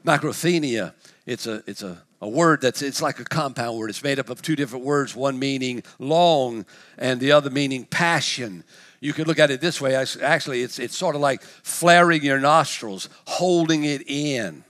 Makrothumia, 0.06 0.94
it's 1.26 1.48
a, 1.48 1.64
it's 1.66 1.82
a, 1.82 2.02
a 2.22 2.28
word 2.28 2.62
that's 2.62 2.82
it's 2.82 3.02
like 3.02 3.20
a 3.20 3.24
compound 3.24 3.78
word. 3.78 3.90
It's 3.90 4.04
made 4.04 4.20
up 4.20 4.30
of 4.30 4.42
two 4.42 4.56
different 4.56 4.86
words, 4.86 5.16
one 5.16 5.40
meaning 5.40 5.84
long 5.98 6.66
and 6.98 7.20
the 7.20 7.32
other 7.32 7.50
meaning 7.50 7.86
passion. 7.86 8.64
You 9.00 9.12
could 9.12 9.28
look 9.28 9.40
at 9.40 9.52
it 9.52 9.60
this 9.60 9.82
way. 9.82 9.96
Actually, 9.96 10.62
it's, 10.62 10.80
it's 10.80 10.96
sort 10.96 11.16
of 11.16 11.22
like 11.22 11.42
flaring 11.42 12.24
your 12.24 12.40
nostrils, 12.40 13.10
holding 13.26 13.84
it 13.84 14.04
in. 14.10 14.64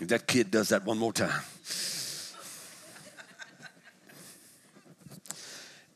If 0.00 0.08
that 0.08 0.26
kid 0.26 0.50
does 0.50 0.68
that 0.68 0.84
one 0.84 0.98
more 0.98 1.12
time. 1.12 1.42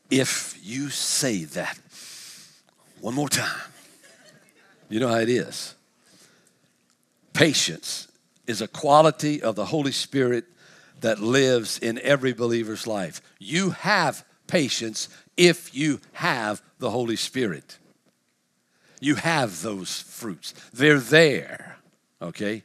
If 0.09 0.57
you 0.63 0.89
say 0.89 1.43
that 1.45 1.77
one 3.01 3.13
more 3.13 3.29
time, 3.29 3.71
you 4.89 4.99
know 4.99 5.07
how 5.07 5.19
it 5.19 5.29
is. 5.29 5.75
Patience 7.33 8.07
is 8.47 8.61
a 8.61 8.67
quality 8.67 9.41
of 9.41 9.55
the 9.55 9.65
Holy 9.65 9.91
Spirit 9.91 10.45
that 11.01 11.19
lives 11.19 11.77
in 11.77 11.99
every 11.99 12.33
believer's 12.33 12.87
life. 12.87 13.21
You 13.37 13.69
have 13.69 14.25
patience 14.47 15.07
if 15.37 15.73
you 15.73 16.01
have 16.13 16.61
the 16.79 16.89
Holy 16.89 17.15
Spirit. 17.15 17.77
You 18.99 19.15
have 19.15 19.61
those 19.61 20.01
fruits, 20.01 20.53
they're 20.73 20.99
there, 20.99 21.77
okay? 22.21 22.63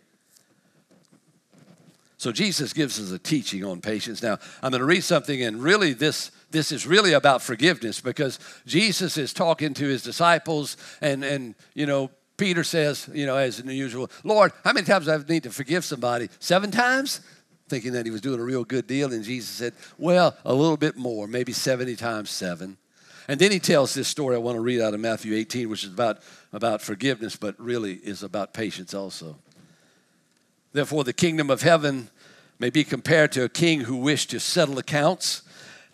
So 2.17 2.33
Jesus 2.33 2.73
gives 2.73 2.99
us 2.99 3.13
a 3.13 3.19
teaching 3.19 3.63
on 3.65 3.81
patience. 3.81 4.23
Now, 4.23 4.39
I'm 4.63 4.71
going 4.71 4.81
to 4.81 4.87
read 4.87 5.05
something, 5.05 5.43
and 5.43 5.63
really, 5.63 5.93
this 5.93 6.31
this 6.55 6.73
is 6.73 6.87
really 6.87 7.13
about 7.13 7.43
forgiveness 7.43 8.01
because 8.01 8.39
Jesus 8.65 9.19
is 9.19 9.35
talking 9.35 9.75
to 9.75 9.85
his 9.87 10.03
disciples, 10.03 10.79
and 11.03 11.23
and 11.25 11.55
you 11.75 11.85
know 11.85 12.11
Peter 12.37 12.65
says, 12.65 13.11
you 13.13 13.27
know, 13.27 13.37
as 13.37 13.63
usual, 13.63 14.11
Lord, 14.23 14.53
how 14.65 14.73
many 14.73 14.87
times 14.87 15.07
do 15.07 15.13
I 15.13 15.19
need 15.29 15.43
to 15.43 15.51
forgive 15.51 15.85
somebody? 15.85 16.31
Seven 16.39 16.71
times? 16.71 17.21
thinking 17.67 17.93
that 17.93 18.05
he 18.05 18.11
was 18.11 18.21
doing 18.21 18.39
a 18.39 18.45
real 18.45 18.63
good 18.63 18.87
deal. 18.87 19.11
And 19.11 19.25
Jesus 19.25 19.49
said, 19.49 19.73
Well, 19.97 20.37
a 20.45 20.53
little 20.53 20.77
bit 20.77 20.97
more, 20.99 21.27
maybe 21.27 21.53
70 21.53 21.97
times 21.97 22.29
seven. 22.29 22.77
And 23.27 23.41
then 23.41 23.51
he 23.51 23.59
tells 23.59 23.95
this 23.95 24.07
story 24.07 24.37
I 24.37 24.39
want 24.39 24.57
to 24.57 24.61
read 24.61 24.83
out 24.83 24.93
of 24.93 25.01
Matthew 25.01 25.35
18, 25.35 25.71
which 25.71 25.83
is 25.83 25.91
about, 25.91 26.19
about 26.53 26.83
forgiveness, 26.83 27.37
but 27.37 27.59
really 27.59 27.95
is 27.95 28.23
about 28.23 28.53
patience 28.53 28.93
also. 28.93 29.39
Therefore, 30.75 31.05
the 31.05 31.15
kingdom 31.15 31.49
of 31.49 31.63
heaven 31.63 32.11
may 32.59 32.69
be 32.69 32.85
compared 32.85 33.33
to 33.33 33.45
a 33.45 33.49
king 33.49 33.81
who 33.81 33.97
wished 33.97 34.31
to 34.31 34.41
settle 34.41 34.79
accounts 34.79 35.41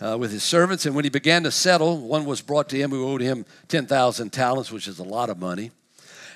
uh, 0.00 0.16
with 0.19 0.33
his 0.33 0.42
servants. 0.42 0.87
And 0.87 0.95
when 0.95 1.04
he 1.04 1.11
began 1.11 1.42
to 1.45 1.50
settle, 1.50 1.99
one 1.99 2.25
was 2.25 2.40
brought 2.40 2.69
to 2.71 2.76
him 2.76 2.90
who 2.90 3.07
owed 3.07 3.21
him 3.21 3.45
10,000 3.69 4.33
talents, 4.33 4.73
which 4.73 4.88
is 4.88 4.99
a 4.99 5.04
lot 5.04 5.30
of 5.30 5.38
money. 5.38 5.71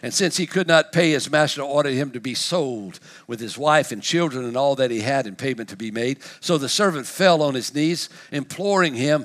And 0.03 0.13
since 0.13 0.37
he 0.37 0.47
could 0.47 0.69
not 0.69 0.93
pay, 0.93 1.13
his 1.13 1.31
master 1.31 1.63
ordered 1.63 1.95
him 1.95 2.11
to 2.11 2.21
be 2.21 2.35
sold 2.35 3.01
with 3.27 3.41
his 3.41 3.57
wife 3.57 3.91
and 3.91 4.03
children 4.03 4.45
and 4.45 4.55
all 4.55 4.77
that 4.77 4.91
he 4.91 5.01
had 5.01 5.27
in 5.27 5.35
payment 5.35 5.71
to 5.71 5.77
be 5.77 5.91
made. 5.91 6.19
So 6.41 6.59
the 6.59 6.69
servant 6.69 7.07
fell 7.07 7.41
on 7.43 7.55
his 7.55 7.75
knees, 7.75 8.11
imploring 8.31 8.95
him, 8.95 9.25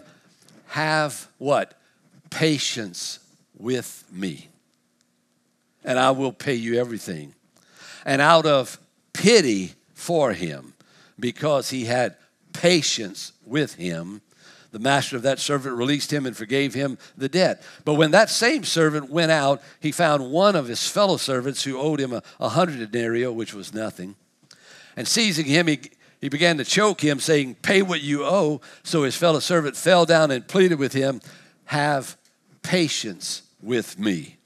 Have 0.67 1.27
what? 1.37 1.77
Patience 2.29 3.19
with 3.57 4.05
me, 4.09 4.47
and 5.83 5.99
I 5.99 6.11
will 6.11 6.31
pay 6.31 6.53
you 6.53 6.79
everything. 6.79 7.33
And 8.05 8.21
out 8.21 8.45
of 8.45 8.79
pity 9.11 9.73
for 9.93 10.31
him, 10.31 10.75
because 11.19 11.71
he 11.71 11.85
had 11.85 12.15
patience 12.53 13.33
with 13.45 13.75
him, 13.75 14.21
the 14.71 14.79
master 14.79 15.15
of 15.15 15.23
that 15.23 15.39
servant 15.39 15.75
released 15.75 16.13
him 16.13 16.25
and 16.25 16.35
forgave 16.37 16.73
him 16.73 16.97
the 17.17 17.29
debt. 17.29 17.63
But 17.85 17.95
when 17.95 18.11
that 18.11 18.29
same 18.29 18.63
servant 18.63 19.09
went 19.09 19.31
out, 19.31 19.61
he 19.79 19.91
found 19.91 20.31
one 20.31 20.55
of 20.55 20.67
his 20.67 20.87
fellow 20.87 21.17
servants 21.17 21.63
who 21.63 21.77
owed 21.77 21.99
him 21.99 22.13
a, 22.13 22.23
a 22.39 22.49
hundred 22.49 22.91
denarii, 22.91 23.27
which 23.27 23.53
was 23.53 23.73
nothing. 23.73 24.15
And 24.95 25.07
seizing 25.07 25.45
him, 25.45 25.67
he, 25.67 25.79
he 26.21 26.29
began 26.29 26.57
to 26.57 26.65
choke 26.65 27.01
him, 27.01 27.19
saying, 27.19 27.55
Pay 27.61 27.81
what 27.81 28.01
you 28.01 28.25
owe. 28.25 28.61
So 28.83 29.03
his 29.03 29.15
fellow 29.15 29.39
servant 29.39 29.75
fell 29.75 30.05
down 30.05 30.29
and 30.31 30.47
pleaded 30.47 30.77
with 30.77 30.93
him, 30.93 31.21
Have 31.65 32.17
patience 32.61 33.43
with 33.61 33.97
me, 33.97 34.37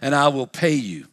and 0.00 0.14
I 0.14 0.28
will 0.28 0.46
pay 0.46 0.74
you. 0.74 1.06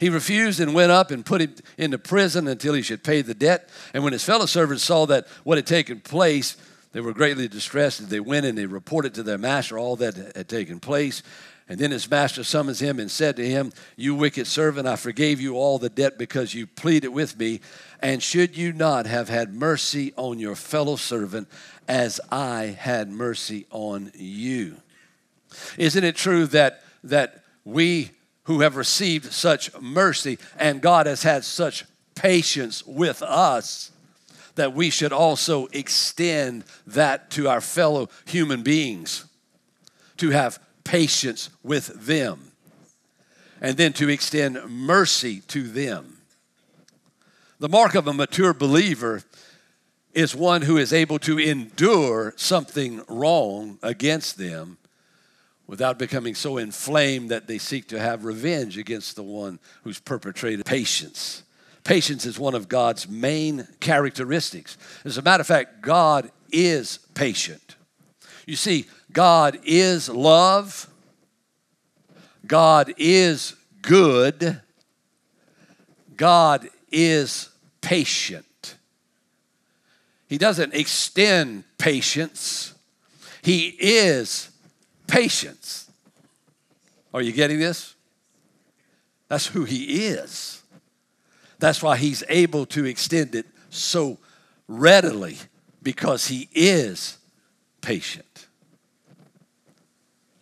He 0.00 0.08
refused 0.08 0.60
and 0.60 0.74
went 0.74 0.90
up 0.90 1.10
and 1.10 1.26
put 1.26 1.42
him 1.42 1.54
into 1.76 1.98
prison 1.98 2.48
until 2.48 2.72
he 2.72 2.80
should 2.80 3.04
pay 3.04 3.20
the 3.20 3.34
debt. 3.34 3.68
And 3.92 4.02
when 4.02 4.14
his 4.14 4.24
fellow 4.24 4.46
servants 4.46 4.82
saw 4.82 5.04
that 5.06 5.26
what 5.44 5.58
had 5.58 5.66
taken 5.66 6.00
place, 6.00 6.56
they 6.92 7.00
were 7.00 7.12
greatly 7.12 7.48
distressed. 7.48 8.08
They 8.08 8.20
went 8.20 8.46
and 8.46 8.58
they 8.58 8.66
reported 8.66 9.14
to 9.14 9.22
their 9.22 9.38
master 9.38 9.78
all 9.78 9.96
that 9.96 10.16
had 10.36 10.48
taken 10.48 10.80
place. 10.80 11.22
And 11.68 11.78
then 11.78 11.92
his 11.92 12.10
master 12.10 12.42
summons 12.42 12.80
him 12.80 12.98
and 12.98 13.08
said 13.08 13.36
to 13.36 13.48
him, 13.48 13.72
You 13.96 14.16
wicked 14.16 14.48
servant, 14.48 14.88
I 14.88 14.96
forgave 14.96 15.40
you 15.40 15.54
all 15.54 15.78
the 15.78 15.88
debt 15.88 16.18
because 16.18 16.52
you 16.52 16.66
pleaded 16.66 17.08
with 17.10 17.38
me. 17.38 17.60
And 18.00 18.20
should 18.20 18.56
you 18.56 18.72
not 18.72 19.06
have 19.06 19.28
had 19.28 19.54
mercy 19.54 20.12
on 20.16 20.40
your 20.40 20.56
fellow 20.56 20.96
servant 20.96 21.46
as 21.86 22.20
I 22.32 22.76
had 22.76 23.08
mercy 23.08 23.66
on 23.70 24.10
you? 24.16 24.78
Isn't 25.78 26.02
it 26.02 26.16
true 26.16 26.46
that, 26.46 26.82
that 27.04 27.44
we 27.64 28.10
who 28.44 28.62
have 28.62 28.74
received 28.74 29.32
such 29.32 29.72
mercy 29.80 30.38
and 30.58 30.80
God 30.80 31.06
has 31.06 31.22
had 31.22 31.44
such 31.44 31.84
patience 32.16 32.84
with 32.84 33.22
us 33.22 33.92
that 34.54 34.74
we 34.74 34.90
should 34.90 35.12
also 35.12 35.66
extend 35.72 36.64
that 36.86 37.30
to 37.30 37.48
our 37.48 37.60
fellow 37.60 38.08
human 38.26 38.62
beings, 38.62 39.24
to 40.16 40.30
have 40.30 40.58
patience 40.84 41.50
with 41.62 42.06
them, 42.06 42.52
and 43.60 43.76
then 43.76 43.92
to 43.94 44.08
extend 44.08 44.62
mercy 44.68 45.40
to 45.48 45.62
them. 45.62 46.18
The 47.58 47.68
mark 47.68 47.94
of 47.94 48.06
a 48.06 48.12
mature 48.12 48.54
believer 48.54 49.22
is 50.14 50.34
one 50.34 50.62
who 50.62 50.76
is 50.76 50.92
able 50.92 51.18
to 51.20 51.38
endure 51.38 52.34
something 52.36 53.02
wrong 53.08 53.78
against 53.82 54.38
them 54.38 54.78
without 55.66 55.98
becoming 55.98 56.34
so 56.34 56.56
inflamed 56.56 57.30
that 57.30 57.46
they 57.46 57.58
seek 57.58 57.86
to 57.86 58.00
have 58.00 58.24
revenge 58.24 58.76
against 58.76 59.14
the 59.14 59.22
one 59.22 59.60
who's 59.84 60.00
perpetrated 60.00 60.66
patience. 60.66 61.44
Patience 61.84 62.26
is 62.26 62.38
one 62.38 62.54
of 62.54 62.68
God's 62.68 63.08
main 63.08 63.66
characteristics. 63.80 64.76
As 65.04 65.18
a 65.18 65.22
matter 65.22 65.40
of 65.40 65.46
fact, 65.46 65.80
God 65.80 66.30
is 66.52 66.98
patient. 67.14 67.76
You 68.46 68.56
see, 68.56 68.86
God 69.12 69.58
is 69.64 70.08
love, 70.08 70.88
God 72.46 72.92
is 72.96 73.54
good, 73.82 74.60
God 76.16 76.68
is 76.90 77.48
patient. 77.80 78.76
He 80.28 80.38
doesn't 80.38 80.74
extend 80.74 81.64
patience, 81.78 82.74
He 83.42 83.68
is 83.78 84.50
patience. 85.06 85.90
Are 87.12 87.22
you 87.22 87.32
getting 87.32 87.58
this? 87.58 87.94
That's 89.28 89.46
who 89.46 89.64
He 89.64 90.06
is. 90.06 90.59
That's 91.60 91.82
why 91.82 91.96
he's 91.96 92.24
able 92.28 92.66
to 92.66 92.86
extend 92.86 93.34
it 93.34 93.46
so 93.68 94.18
readily 94.66 95.36
because 95.82 96.26
he 96.26 96.48
is 96.52 97.18
patient. 97.82 98.46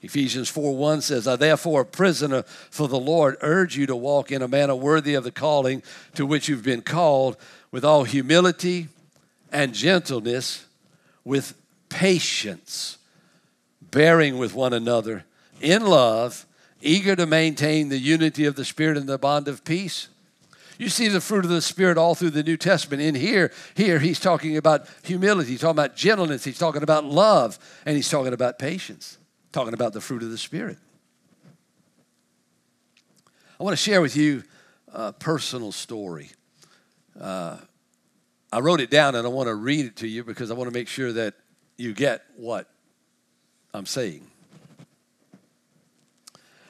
Ephesians 0.00 0.48
4 0.48 0.76
1 0.76 1.00
says, 1.00 1.26
I 1.26 1.34
therefore, 1.34 1.80
a 1.80 1.84
prisoner 1.84 2.44
for 2.70 2.86
the 2.86 3.00
Lord, 3.00 3.36
urge 3.40 3.76
you 3.76 3.84
to 3.86 3.96
walk 3.96 4.30
in 4.30 4.42
a 4.42 4.48
manner 4.48 4.76
worthy 4.76 5.14
of 5.14 5.24
the 5.24 5.32
calling 5.32 5.82
to 6.14 6.24
which 6.24 6.48
you've 6.48 6.62
been 6.62 6.82
called, 6.82 7.36
with 7.72 7.84
all 7.84 8.04
humility 8.04 8.88
and 9.50 9.74
gentleness, 9.74 10.66
with 11.24 11.54
patience, 11.88 12.98
bearing 13.90 14.38
with 14.38 14.54
one 14.54 14.72
another 14.72 15.24
in 15.60 15.84
love, 15.84 16.46
eager 16.80 17.16
to 17.16 17.26
maintain 17.26 17.88
the 17.88 17.98
unity 17.98 18.44
of 18.44 18.54
the 18.54 18.64
Spirit 18.64 18.96
and 18.96 19.08
the 19.08 19.18
bond 19.18 19.48
of 19.48 19.64
peace. 19.64 20.08
You 20.78 20.88
see 20.88 21.08
the 21.08 21.20
fruit 21.20 21.44
of 21.44 21.50
the 21.50 21.60
Spirit 21.60 21.98
all 21.98 22.14
through 22.14 22.30
the 22.30 22.44
New 22.44 22.56
Testament. 22.56 23.02
In 23.02 23.16
here, 23.16 23.52
here 23.74 23.98
he's 23.98 24.20
talking 24.20 24.56
about 24.56 24.88
humility, 25.02 25.50
he's 25.50 25.60
talking 25.60 25.76
about 25.76 25.96
gentleness, 25.96 26.44
he's 26.44 26.58
talking 26.58 26.84
about 26.84 27.04
love, 27.04 27.58
and 27.84 27.96
he's 27.96 28.08
talking 28.08 28.32
about 28.32 28.60
patience, 28.60 29.18
talking 29.50 29.74
about 29.74 29.92
the 29.92 30.00
fruit 30.00 30.22
of 30.22 30.30
the 30.30 30.38
Spirit. 30.38 30.78
I 33.58 33.64
want 33.64 33.76
to 33.76 33.82
share 33.82 34.00
with 34.00 34.16
you 34.16 34.44
a 34.92 35.12
personal 35.12 35.72
story. 35.72 36.30
Uh, 37.20 37.56
I 38.52 38.60
wrote 38.60 38.80
it 38.80 38.88
down 38.88 39.16
and 39.16 39.26
I 39.26 39.30
want 39.30 39.48
to 39.48 39.54
read 39.56 39.84
it 39.84 39.96
to 39.96 40.06
you 40.06 40.22
because 40.22 40.52
I 40.52 40.54
want 40.54 40.70
to 40.70 40.78
make 40.78 40.86
sure 40.86 41.12
that 41.12 41.34
you 41.76 41.92
get 41.92 42.22
what 42.36 42.70
I'm 43.74 43.84
saying. 43.84 44.24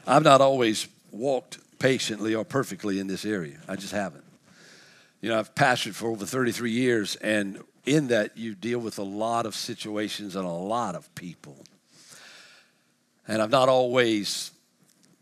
I've 0.06 0.22
not 0.22 0.40
always 0.40 0.88
walked 1.12 1.58
patiently 1.78 2.34
or 2.34 2.44
perfectly 2.44 2.98
in 2.98 3.06
this 3.06 3.24
area. 3.24 3.58
I 3.68 3.76
just 3.76 3.92
haven't. 3.92 4.24
You 5.20 5.30
know, 5.30 5.38
I've 5.38 5.54
pastored 5.54 5.94
for 5.94 6.08
over 6.08 6.24
33 6.24 6.70
years, 6.70 7.16
and 7.16 7.62
in 7.84 8.08
that, 8.08 8.36
you 8.36 8.54
deal 8.54 8.78
with 8.78 8.98
a 8.98 9.02
lot 9.02 9.46
of 9.46 9.54
situations 9.54 10.36
and 10.36 10.46
a 10.46 10.50
lot 10.50 10.94
of 10.94 11.12
people. 11.14 11.56
And 13.26 13.42
I've 13.42 13.50
not 13.50 13.68
always 13.68 14.52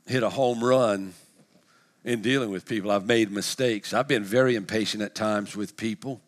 hit 0.06 0.22
a 0.22 0.30
home 0.30 0.62
run 0.62 1.14
in 2.04 2.22
dealing 2.22 2.50
with 2.50 2.66
people. 2.66 2.90
I've 2.90 3.06
made 3.06 3.30
mistakes. 3.30 3.92
I've 3.92 4.08
been 4.08 4.22
very 4.22 4.54
impatient 4.54 5.02
at 5.02 5.14
times 5.14 5.56
with 5.56 5.76
people. 5.76 6.20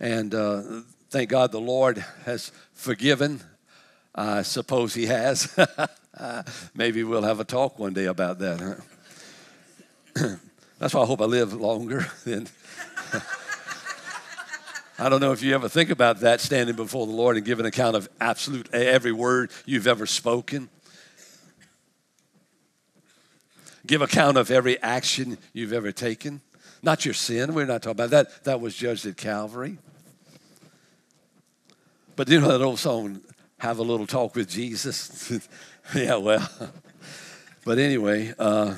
And 0.00 0.34
uh, 0.34 0.62
thank 1.10 1.30
God 1.30 1.52
the 1.52 1.60
Lord 1.60 2.04
has 2.24 2.52
forgiven. 2.74 3.40
I 4.14 4.42
suppose 4.42 4.94
He 4.94 5.06
has. 5.06 5.56
Maybe 6.74 7.04
we'll 7.04 7.22
have 7.22 7.40
a 7.40 7.44
talk 7.44 7.78
one 7.78 7.94
day 7.94 8.04
about 8.06 8.38
that. 8.40 8.60
Huh? 8.60 8.74
That's 10.78 10.94
why 10.94 11.02
I 11.02 11.06
hope 11.06 11.20
I 11.20 11.24
live 11.24 11.52
longer. 11.52 12.06
Than 12.24 12.46
I 14.98 15.08
don't 15.08 15.20
know 15.20 15.32
if 15.32 15.42
you 15.42 15.54
ever 15.54 15.68
think 15.68 15.90
about 15.90 16.20
that, 16.20 16.40
standing 16.40 16.76
before 16.76 17.06
the 17.06 17.12
Lord 17.12 17.36
and 17.36 17.44
giving 17.44 17.66
account 17.66 17.96
of 17.96 18.08
absolute 18.20 18.72
every 18.72 19.12
word 19.12 19.50
you've 19.66 19.88
ever 19.88 20.06
spoken. 20.06 20.68
Give 23.86 24.02
account 24.02 24.36
of 24.36 24.50
every 24.50 24.80
action 24.82 25.36
you've 25.52 25.72
ever 25.72 25.92
taken. 25.92 26.40
Not 26.82 27.04
your 27.04 27.14
sin. 27.14 27.54
We're 27.54 27.66
not 27.66 27.82
talking 27.82 28.04
about 28.04 28.10
that. 28.10 28.44
That 28.44 28.60
was 28.60 28.74
judged 28.74 29.04
at 29.06 29.16
Calvary. 29.16 29.78
But 32.16 32.28
you 32.28 32.40
know 32.40 32.48
that 32.48 32.62
old 32.62 32.78
song, 32.78 33.20
Have 33.58 33.78
a 33.78 33.82
Little 33.82 34.06
Talk 34.06 34.36
with 34.36 34.48
Jesus? 34.48 35.48
yeah, 35.94 36.16
well. 36.16 36.48
But 37.64 37.78
anyway, 37.78 38.32
uh, 38.38 38.76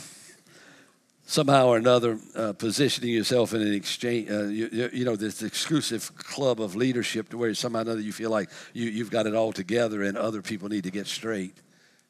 somehow 1.26 1.66
or 1.66 1.76
another 1.76 2.18
uh, 2.36 2.52
positioning 2.52 3.10
yourself 3.10 3.52
in 3.52 3.60
an 3.60 3.74
exchange, 3.74 4.30
uh, 4.30 4.44
you, 4.44 4.90
you, 4.92 5.04
know, 5.04 5.16
this 5.16 5.42
exclusive 5.42 6.16
club 6.16 6.60
of 6.60 6.76
leadership 6.76 7.28
to 7.28 7.36
where 7.36 7.52
somehow 7.52 7.80
or 7.80 7.82
another 7.82 8.00
you 8.00 8.12
feel 8.12 8.30
like 8.30 8.48
you, 8.72 8.88
you've 8.88 9.10
got 9.10 9.26
it 9.26 9.34
all 9.34 9.52
together 9.52 10.04
and 10.04 10.16
other 10.16 10.40
people 10.40 10.68
need 10.68 10.84
to 10.84 10.90
get 10.90 11.06
straight. 11.06 11.54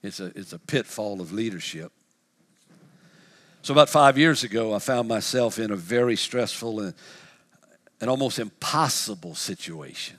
It's 0.03 0.21
a, 0.21 0.27
it's 0.37 0.53
a 0.53 0.59
pitfall 0.59 1.23
of 1.23 1.33
leadership. 1.33 1.91
So, 3.63 3.73
about 3.73 3.89
five 3.89 4.17
years 4.17 4.45
ago, 4.45 4.75
I 4.75 4.79
found 4.79 5.09
myself 5.09 5.59
in 5.59 5.73
a 5.73 5.77
very 5.77 6.15
stressful 6.15 6.79
and, 6.81 6.95
and 8.01 8.09
almost 8.09 8.39
impossible 8.39 9.35
situation. 9.35 10.19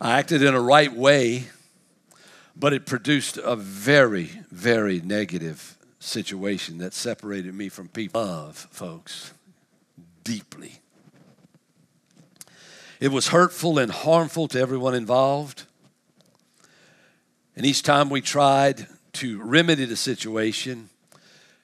I 0.00 0.18
acted 0.18 0.42
in 0.42 0.54
a 0.54 0.60
right 0.60 0.92
way, 0.92 1.48
but 2.56 2.72
it 2.72 2.86
produced 2.86 3.36
a 3.36 3.56
very, 3.56 4.30
very 4.50 5.00
negative 5.02 5.76
situation 6.00 6.78
that 6.78 6.94
separated 6.94 7.54
me 7.54 7.68
from 7.68 7.86
people. 7.88 8.20
Love, 8.24 8.56
folks, 8.70 9.32
deeply. 10.24 10.80
It 12.98 13.12
was 13.12 13.28
hurtful 13.28 13.78
and 13.78 13.92
harmful 13.92 14.48
to 14.48 14.58
everyone 14.60 14.94
involved. 14.94 15.64
And 17.54 17.64
each 17.64 17.82
time 17.82 18.10
we 18.10 18.20
tried 18.20 18.86
to 19.14 19.40
remedy 19.42 19.84
the 19.84 19.96
situation, 19.96 20.88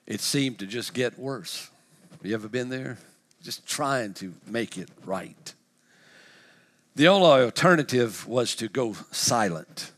it 0.07 0.21
seemed 0.21 0.59
to 0.61 0.67
just 0.67 0.95
get 0.95 1.19
worse. 1.19 1.71
You 2.23 2.35
ever 2.35 2.49
been 2.49 2.69
there? 2.69 2.99
Just 3.43 3.67
trying 3.67 4.15
to 4.15 4.35
make 4.47 4.77
it 4.77 4.89
right. 5.05 5.55
The 6.97 7.09
only 7.09 7.45
alternative 7.45 8.27
was 8.27 8.55
to 8.57 8.69
go 8.69 8.97
silent 9.13 9.93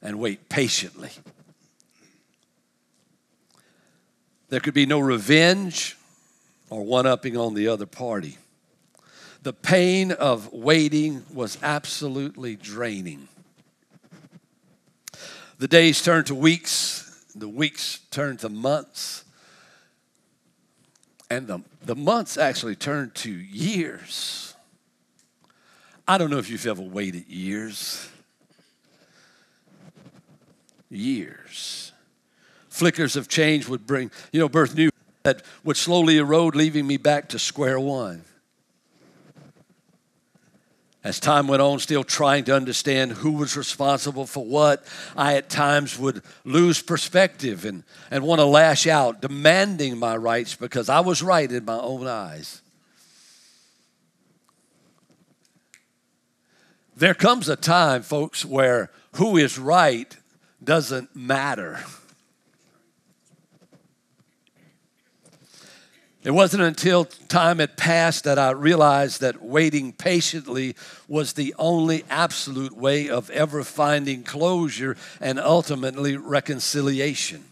and 0.00 0.18
wait 0.18 0.48
patiently 0.48 1.10
There 4.48 4.60
could 4.60 4.74
be 4.74 4.86
no 4.86 4.98
revenge 4.98 5.96
or 6.70 6.84
one 6.84 7.06
upping 7.06 7.36
on 7.36 7.54
the 7.54 7.68
other 7.68 7.86
party. 7.86 8.38
The 9.42 9.52
pain 9.52 10.12
of 10.12 10.52
waiting 10.52 11.24
was 11.32 11.58
absolutely 11.62 12.56
draining. 12.56 13.28
The 15.58 15.68
days 15.68 16.02
turned 16.02 16.26
to 16.26 16.34
weeks, 16.34 17.24
the 17.34 17.48
weeks 17.48 18.00
turned 18.10 18.40
to 18.40 18.48
months, 18.48 19.24
and 21.30 21.46
the, 21.46 21.60
the 21.84 21.94
months 21.94 22.36
actually 22.36 22.76
turned 22.76 23.14
to 23.16 23.30
years. 23.30 24.54
I 26.06 26.18
don't 26.18 26.30
know 26.30 26.38
if 26.38 26.50
you've 26.50 26.66
ever 26.66 26.82
waited 26.82 27.28
years. 27.28 28.08
Years 30.90 31.83
flickers 32.74 33.14
of 33.14 33.28
change 33.28 33.68
would 33.68 33.86
bring, 33.86 34.10
you 34.32 34.40
know, 34.40 34.48
birth 34.48 34.74
new 34.74 34.90
that 35.22 35.42
would 35.62 35.76
slowly 35.76 36.18
erode, 36.18 36.56
leaving 36.56 36.86
me 36.86 36.96
back 36.96 37.28
to 37.28 37.38
square 37.38 37.78
one. 37.78 38.24
As 41.04 41.20
time 41.20 41.46
went 41.46 41.62
on, 41.62 41.78
still 41.78 42.02
trying 42.02 42.44
to 42.44 42.54
understand 42.54 43.12
who 43.12 43.32
was 43.32 43.56
responsible 43.56 44.26
for 44.26 44.44
what, 44.44 44.84
I 45.16 45.36
at 45.36 45.48
times 45.48 45.98
would 45.98 46.22
lose 46.44 46.82
perspective 46.82 47.64
and, 47.64 47.84
and 48.10 48.24
want 48.24 48.40
to 48.40 48.44
lash 48.44 48.86
out, 48.86 49.20
demanding 49.20 49.98
my 49.98 50.16
rights 50.16 50.56
because 50.56 50.88
I 50.88 51.00
was 51.00 51.22
right 51.22 51.50
in 51.50 51.64
my 51.64 51.78
own 51.78 52.06
eyes. 52.06 52.60
There 56.96 57.14
comes 57.14 57.48
a 57.48 57.56
time, 57.56 58.02
folks, 58.02 58.44
where 58.44 58.90
who 59.12 59.36
is 59.36 59.58
right 59.58 60.16
doesn't 60.62 61.14
matter. 61.14 61.84
It 66.24 66.30
wasn't 66.30 66.62
until 66.62 67.04
time 67.04 67.58
had 67.58 67.76
passed 67.76 68.24
that 68.24 68.38
I 68.38 68.52
realized 68.52 69.20
that 69.20 69.42
waiting 69.42 69.92
patiently 69.92 70.74
was 71.06 71.34
the 71.34 71.54
only 71.58 72.02
absolute 72.08 72.74
way 72.74 73.10
of 73.10 73.28
ever 73.28 73.62
finding 73.62 74.22
closure 74.22 74.96
and 75.20 75.38
ultimately 75.38 76.16
reconciliation. 76.16 77.44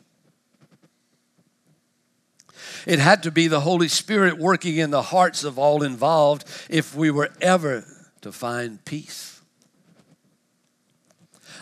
It 2.87 2.99
had 2.99 3.23
to 3.25 3.31
be 3.31 3.47
the 3.47 3.61
Holy 3.61 3.89
Spirit 3.89 4.39
working 4.39 4.79
in 4.79 4.91
the 4.91 5.03
hearts 5.03 5.45
of 5.45 5.59
all 5.59 5.83
involved 5.83 6.45
if 6.71 6.95
we 6.95 7.11
were 7.11 7.31
ever 7.43 7.85
to 8.23 8.33
find 8.33 8.83
peace. 8.87 9.43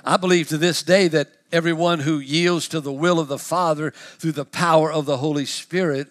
I 0.05 0.17
believe 0.17 0.49
to 0.49 0.59
this 0.59 0.85
day 0.85 1.09
that 1.09 1.33
everyone 1.51 2.01
who 2.01 2.21
yields 2.21 2.69
to 2.69 2.81
the 2.81 2.93
will 2.93 3.19
of 3.19 3.27
the 3.27 3.39
Father 3.39 3.91
through 3.91 4.33
the 4.33 4.45
power 4.45 4.93
of 4.93 5.07
the 5.07 5.19
Holy 5.19 5.45
Spirit 5.45 6.09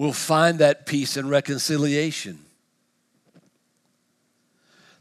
will 0.00 0.14
find 0.14 0.60
that 0.60 0.86
peace 0.86 1.18
and 1.18 1.28
reconciliation. 1.28 2.38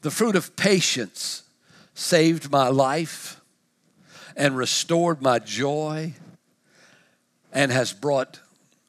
The 0.02 0.12
fruit 0.12 0.36
of 0.36 0.58
patience 0.58 1.44
saved 1.94 2.52
my 2.52 2.68
life 2.68 3.40
and 4.36 4.58
restored 4.58 5.22
my 5.22 5.40
joy 5.40 6.16
and 7.54 7.72
has 7.72 7.94
brought 7.94 8.42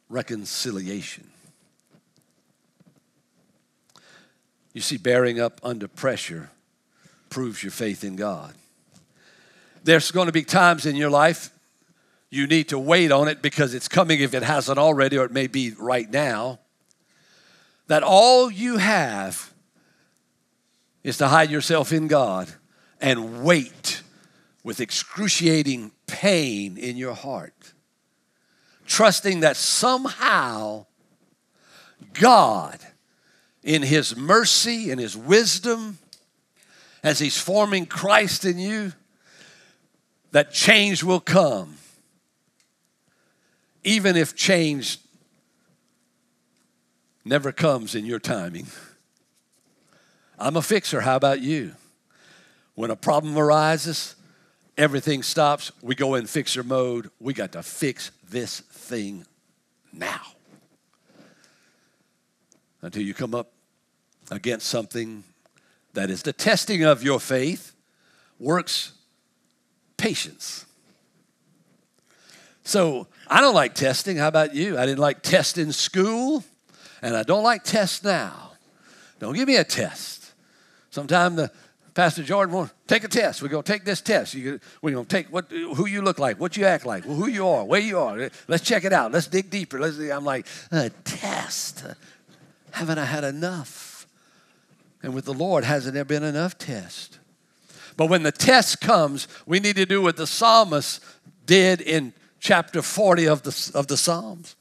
reconciliation. 0.09 1.31
You 4.73 4.81
see, 4.81 4.96
bearing 4.96 5.38
up 5.38 5.61
under 5.62 5.87
pressure 5.87 6.51
proves 7.29 7.62
your 7.62 7.70
faith 7.70 8.03
in 8.03 8.16
God. 8.16 8.53
There's 9.85 10.11
going 10.11 10.27
to 10.27 10.33
be 10.33 10.42
times 10.42 10.87
in 10.87 10.96
your 10.96 11.11
life 11.11 11.51
you 12.31 12.47
need 12.47 12.69
to 12.69 12.79
wait 12.79 13.11
on 13.11 13.29
it 13.29 13.43
because 13.43 13.75
it's 13.75 13.88
coming 13.88 14.21
if 14.21 14.35
it 14.35 14.43
hasn't 14.43 14.79
already, 14.79 15.19
or 15.19 15.25
it 15.25 15.33
may 15.33 15.49
be 15.49 15.73
right 15.79 16.09
now. 16.09 16.61
That 17.88 18.05
all 18.05 18.51
you 18.51 18.79
have 18.79 19.53
is 21.03 21.19
to 21.19 21.29
hide 21.29 21.51
yourself 21.51 21.93
in 21.93 22.07
God 22.07 22.49
and 23.01 23.43
wait 23.43 24.03
with 24.62 24.81
excruciating 24.81 25.90
pain 26.07 26.77
in 26.77 26.97
your 26.97 27.14
heart, 27.14 27.73
trusting 28.87 29.40
that 29.40 29.57
somehow 29.57 30.87
God, 32.12 32.79
in 33.62 33.83
His 33.83 34.16
mercy 34.16 34.90
and 34.90 35.01
His 35.01 35.16
wisdom, 35.16 35.99
as 37.03 37.19
He's 37.19 37.40
forming 37.40 37.87
Christ 37.87 38.45
in 38.45 38.59
you, 38.59 38.93
that 40.33 40.53
change 40.53 41.03
will 41.03 41.21
come, 41.21 41.77
even 43.85 44.16
if 44.16 44.35
change 44.35 44.99
never 47.25 47.53
comes 47.53 47.95
in 47.95 48.05
your 48.07 48.19
timing. 48.19 48.66
I'm 50.38 50.57
a 50.57 50.62
fixer. 50.62 51.03
How 51.03 51.16
about 51.16 51.40
you? 51.40 51.75
When 52.75 52.90
a 52.90 52.97
problem 52.97 53.37
arises, 53.37 54.16
everything 54.79 55.23
stops. 55.23 55.71
We 55.83 55.95
go 55.95 56.14
in 56.14 56.27
fixer 56.27 56.62
mode. 56.62 57.11
We 57.21 57.35
got 57.35 57.53
to 57.53 57.62
fix 57.62 58.11
this 58.29 58.61
thing 58.61 59.27
now. 59.93 60.23
Until 62.83 63.03
you 63.03 63.12
come 63.12 63.35
up 63.35 63.53
against 64.31 64.66
something 64.66 65.25
that 65.93 66.09
is 66.09 66.23
the 66.23 66.33
testing 66.33 66.85
of 66.85 67.03
your 67.03 67.21
faith, 67.21 67.75
works 68.38 68.93
patience. 69.97 70.64
So 72.70 73.09
I 73.26 73.40
don't 73.40 73.56
like 73.56 73.74
testing. 73.74 74.16
How 74.16 74.28
about 74.28 74.54
you? 74.54 74.78
I 74.78 74.87
didn't 74.87 75.00
like 75.00 75.22
tests 75.22 75.59
in 75.59 75.72
school, 75.72 76.44
and 77.02 77.16
I 77.16 77.24
don't 77.24 77.42
like 77.42 77.64
tests 77.64 78.04
now. 78.04 78.52
Don't 79.18 79.35
give 79.35 79.48
me 79.48 79.56
a 79.56 79.64
test. 79.64 80.33
Sometime 80.90 81.35
the 81.35 81.50
Pastor 81.94 82.22
Jordan 82.22 82.54
will 82.54 82.70
take 82.87 83.02
a 83.02 83.09
test. 83.09 83.42
We're 83.42 83.48
to 83.48 83.62
take 83.64 83.85
this 83.85 84.00
test. 84.00 84.35
You, 84.35 84.61
we're 84.83 84.92
going 84.92 85.04
to 85.04 85.09
take 85.09 85.33
what, 85.33 85.50
who 85.50 85.88
you 85.88 86.00
look 86.00 86.20
like, 86.20 86.38
what 86.38 86.56
you 86.56 86.64
act 86.64 86.87
like, 86.87 87.02
who 87.02 87.26
you 87.26 87.48
are, 87.48 87.64
where 87.64 87.80
you 87.80 87.98
are. 87.98 88.30
Let's 88.46 88.62
check 88.62 88.85
it 88.85 88.92
out. 88.92 89.11
Let's 89.11 89.26
dig 89.26 89.50
deeper. 89.50 89.80
Let's, 89.80 89.98
I'm 89.98 90.24
like, 90.24 90.46
a 90.70 90.90
test. 91.02 91.85
Haven't 92.70 92.98
I 92.98 93.04
had 93.04 93.24
enough? 93.24 94.06
And 95.02 95.12
with 95.12 95.24
the 95.24 95.35
Lord, 95.35 95.64
hasn't 95.64 95.94
there 95.94 96.04
been 96.04 96.22
enough 96.22 96.56
test? 96.56 97.18
But 97.96 98.06
when 98.06 98.22
the 98.22 98.30
test 98.30 98.80
comes, 98.80 99.26
we 99.44 99.59
need 99.59 99.74
to 99.74 99.87
do 99.87 100.00
what 100.00 100.16
the 100.16 100.28
psalmist 100.28 101.02
did 101.46 101.80
in 101.80 102.12
chapter 102.40 102.83
40 102.83 103.26
of 103.29 103.42
the, 103.42 103.72
of 103.74 103.87
the 103.87 103.96
Psalms. 103.96 104.57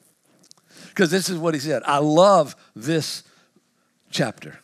Because 0.89 1.10
this 1.10 1.30
is 1.30 1.38
what 1.38 1.54
he 1.54 1.60
said. 1.60 1.82
I 1.86 1.98
love 1.98 2.56
this 2.76 3.24
chapter. 4.12 4.60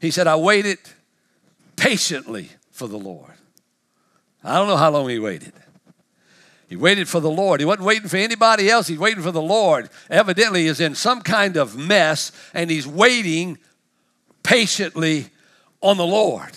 He 0.00 0.10
said, 0.10 0.26
I 0.26 0.36
waited 0.36 0.78
patiently 1.76 2.50
for 2.70 2.88
the 2.88 2.98
Lord. 2.98 3.32
I 4.42 4.56
don't 4.56 4.68
know 4.68 4.76
how 4.76 4.90
long 4.90 5.08
he 5.08 5.18
waited. 5.18 5.52
He 6.68 6.76
waited 6.76 7.08
for 7.08 7.20
the 7.20 7.30
Lord. 7.30 7.60
He 7.60 7.66
wasn't 7.66 7.86
waiting 7.86 8.08
for 8.08 8.16
anybody 8.16 8.70
else. 8.70 8.86
He's 8.86 8.98
waiting 8.98 9.24
for 9.24 9.32
the 9.32 9.42
Lord. 9.42 9.90
Evidently, 10.08 10.66
he's 10.66 10.80
in 10.80 10.94
some 10.94 11.20
kind 11.20 11.56
of 11.56 11.76
mess, 11.76 12.30
and 12.54 12.70
he's 12.70 12.86
waiting 12.86 13.58
patiently 14.44 15.30
on 15.82 15.96
the 15.96 16.06
Lord. 16.06 16.52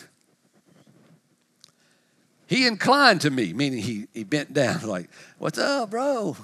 He 2.48 2.68
inclined 2.68 3.22
to 3.22 3.30
me, 3.30 3.54
meaning 3.54 3.82
he, 3.82 4.08
he 4.14 4.24
bent 4.24 4.54
down, 4.54 4.82
like, 4.88 5.10
What's 5.38 5.58
up, 5.58 5.92
bro? 5.92 6.38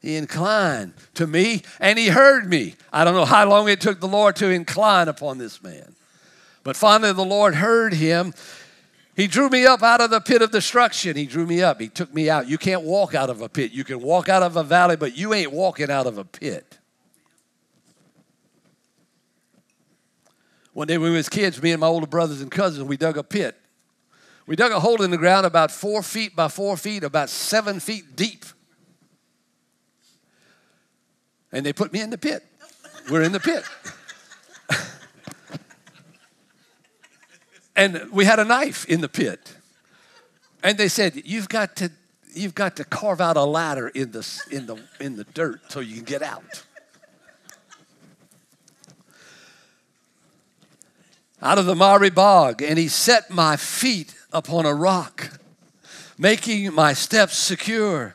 He 0.00 0.16
inclined 0.16 0.94
to 1.14 1.26
me 1.26 1.62
and 1.80 1.98
he 1.98 2.08
heard 2.08 2.48
me. 2.48 2.76
I 2.92 3.04
don't 3.04 3.14
know 3.14 3.24
how 3.24 3.48
long 3.48 3.68
it 3.68 3.80
took 3.80 4.00
the 4.00 4.06
Lord 4.06 4.36
to 4.36 4.48
incline 4.48 5.08
upon 5.08 5.38
this 5.38 5.62
man. 5.62 5.96
But 6.62 6.76
finally, 6.76 7.12
the 7.12 7.24
Lord 7.24 7.56
heard 7.56 7.94
him. 7.94 8.32
He 9.16 9.26
drew 9.26 9.48
me 9.48 9.66
up 9.66 9.82
out 9.82 10.00
of 10.00 10.10
the 10.10 10.20
pit 10.20 10.42
of 10.42 10.52
destruction. 10.52 11.16
He 11.16 11.26
drew 11.26 11.46
me 11.46 11.62
up. 11.62 11.80
He 11.80 11.88
took 11.88 12.14
me 12.14 12.30
out. 12.30 12.46
You 12.48 12.58
can't 12.58 12.82
walk 12.82 13.14
out 13.14 13.28
of 13.28 13.40
a 13.40 13.48
pit. 13.48 13.72
You 13.72 13.82
can 13.82 14.00
walk 14.00 14.28
out 14.28 14.44
of 14.44 14.56
a 14.56 14.62
valley, 14.62 14.96
but 14.96 15.16
you 15.16 15.34
ain't 15.34 15.50
walking 15.50 15.90
out 15.90 16.06
of 16.06 16.18
a 16.18 16.24
pit. 16.24 16.78
One 20.72 20.86
day 20.86 20.96
when 20.96 21.10
we 21.10 21.16
was 21.16 21.28
kids, 21.28 21.60
me 21.60 21.72
and 21.72 21.80
my 21.80 21.88
older 21.88 22.06
brothers 22.06 22.40
and 22.40 22.50
cousins, 22.52 22.86
we 22.86 22.96
dug 22.96 23.16
a 23.16 23.24
pit. 23.24 23.56
We 24.48 24.56
dug 24.56 24.72
a 24.72 24.80
hole 24.80 25.02
in 25.02 25.10
the 25.10 25.18
ground 25.18 25.44
about 25.44 25.70
four 25.70 26.02
feet 26.02 26.34
by 26.34 26.48
four 26.48 26.78
feet, 26.78 27.04
about 27.04 27.28
seven 27.28 27.80
feet 27.80 28.16
deep. 28.16 28.46
And 31.52 31.66
they 31.66 31.74
put 31.74 31.92
me 31.92 32.00
in 32.00 32.08
the 32.08 32.16
pit. 32.16 32.42
We're 33.10 33.24
in 33.24 33.32
the 33.32 33.40
pit. 33.40 33.62
and 37.76 38.10
we 38.10 38.24
had 38.24 38.38
a 38.38 38.44
knife 38.46 38.86
in 38.86 39.02
the 39.02 39.08
pit. 39.10 39.54
And 40.62 40.78
they 40.78 40.88
said, 40.88 41.20
You've 41.26 41.50
got 41.50 41.76
to 41.76 41.92
you've 42.32 42.54
got 42.54 42.76
to 42.76 42.84
carve 42.84 43.20
out 43.20 43.36
a 43.36 43.44
ladder 43.44 43.88
in 43.88 44.12
the, 44.12 44.42
in 44.50 44.64
the, 44.64 44.82
in 44.98 45.16
the 45.16 45.24
dirt 45.24 45.60
so 45.70 45.80
you 45.80 45.96
can 45.96 46.04
get 46.04 46.22
out. 46.22 46.64
Out 51.42 51.58
of 51.58 51.66
the 51.66 51.74
miry 51.74 52.10
bog, 52.10 52.62
and 52.62 52.78
he 52.78 52.88
set 52.88 53.28
my 53.28 53.56
feet 53.56 54.14
upon 54.32 54.66
a 54.66 54.74
rock, 54.74 55.38
making 56.18 56.72
my 56.74 56.92
steps 56.92 57.36
secure. 57.36 58.14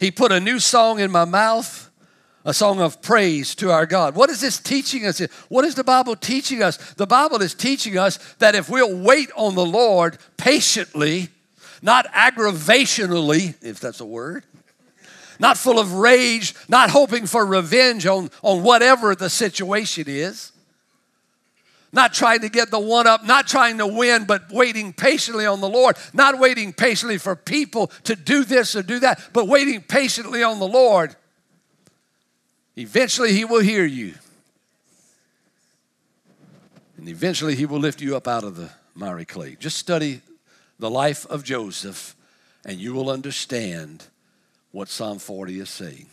He 0.00 0.10
put 0.10 0.32
a 0.32 0.40
new 0.40 0.58
song 0.58 1.00
in 1.00 1.10
my 1.10 1.24
mouth 1.24 1.88
a 2.48 2.54
song 2.54 2.80
of 2.80 3.02
praise 3.02 3.54
to 3.56 3.70
our 3.70 3.84
God. 3.84 4.14
What 4.14 4.30
is 4.30 4.40
this 4.40 4.58
teaching 4.58 5.04
us? 5.04 5.20
What 5.50 5.66
is 5.66 5.74
the 5.74 5.84
Bible 5.84 6.16
teaching 6.16 6.62
us? 6.62 6.78
The 6.94 7.06
Bible 7.06 7.42
is 7.42 7.52
teaching 7.52 7.98
us 7.98 8.16
that 8.38 8.54
if 8.54 8.70
we'll 8.70 8.96
wait 8.96 9.30
on 9.36 9.54
the 9.54 9.66
Lord 9.66 10.16
patiently, 10.38 11.28
not 11.82 12.06
aggravationally, 12.06 13.54
if 13.62 13.80
that's 13.80 14.00
a 14.00 14.06
word, 14.06 14.44
not 15.38 15.58
full 15.58 15.78
of 15.78 15.92
rage, 15.92 16.54
not 16.68 16.88
hoping 16.88 17.26
for 17.26 17.44
revenge 17.44 18.06
on, 18.06 18.30
on 18.42 18.62
whatever 18.62 19.14
the 19.14 19.28
situation 19.28 20.04
is, 20.06 20.52
not 21.92 22.12
trying 22.12 22.40
to 22.40 22.48
get 22.48 22.70
the 22.70 22.78
one 22.78 23.06
up, 23.06 23.24
not 23.24 23.46
trying 23.46 23.78
to 23.78 23.86
win, 23.86 24.24
but 24.24 24.50
waiting 24.50 24.92
patiently 24.92 25.46
on 25.46 25.60
the 25.60 25.68
Lord, 25.68 25.96
not 26.12 26.38
waiting 26.38 26.72
patiently 26.72 27.18
for 27.18 27.34
people 27.34 27.88
to 28.04 28.14
do 28.14 28.44
this 28.44 28.76
or 28.76 28.82
do 28.82 28.98
that, 29.00 29.20
but 29.32 29.48
waiting 29.48 29.80
patiently 29.80 30.42
on 30.42 30.58
the 30.58 30.68
Lord 30.68 31.16
Eventually, 32.78 33.32
He 33.32 33.44
will 33.44 33.60
hear 33.60 33.84
you. 33.84 34.14
And 36.96 37.08
eventually, 37.08 37.56
He 37.56 37.66
will 37.66 37.80
lift 37.80 38.00
you 38.00 38.14
up 38.14 38.28
out 38.28 38.44
of 38.44 38.54
the 38.54 38.70
miry 38.94 39.24
clay. 39.24 39.56
Just 39.58 39.78
study 39.78 40.20
the 40.78 40.88
life 40.88 41.26
of 41.26 41.42
Joseph, 41.42 42.14
and 42.64 42.78
you 42.78 42.94
will 42.94 43.10
understand 43.10 44.06
what 44.70 44.88
Psalm 44.88 45.18
40 45.18 45.58
is 45.58 45.68
saying. 45.68 46.06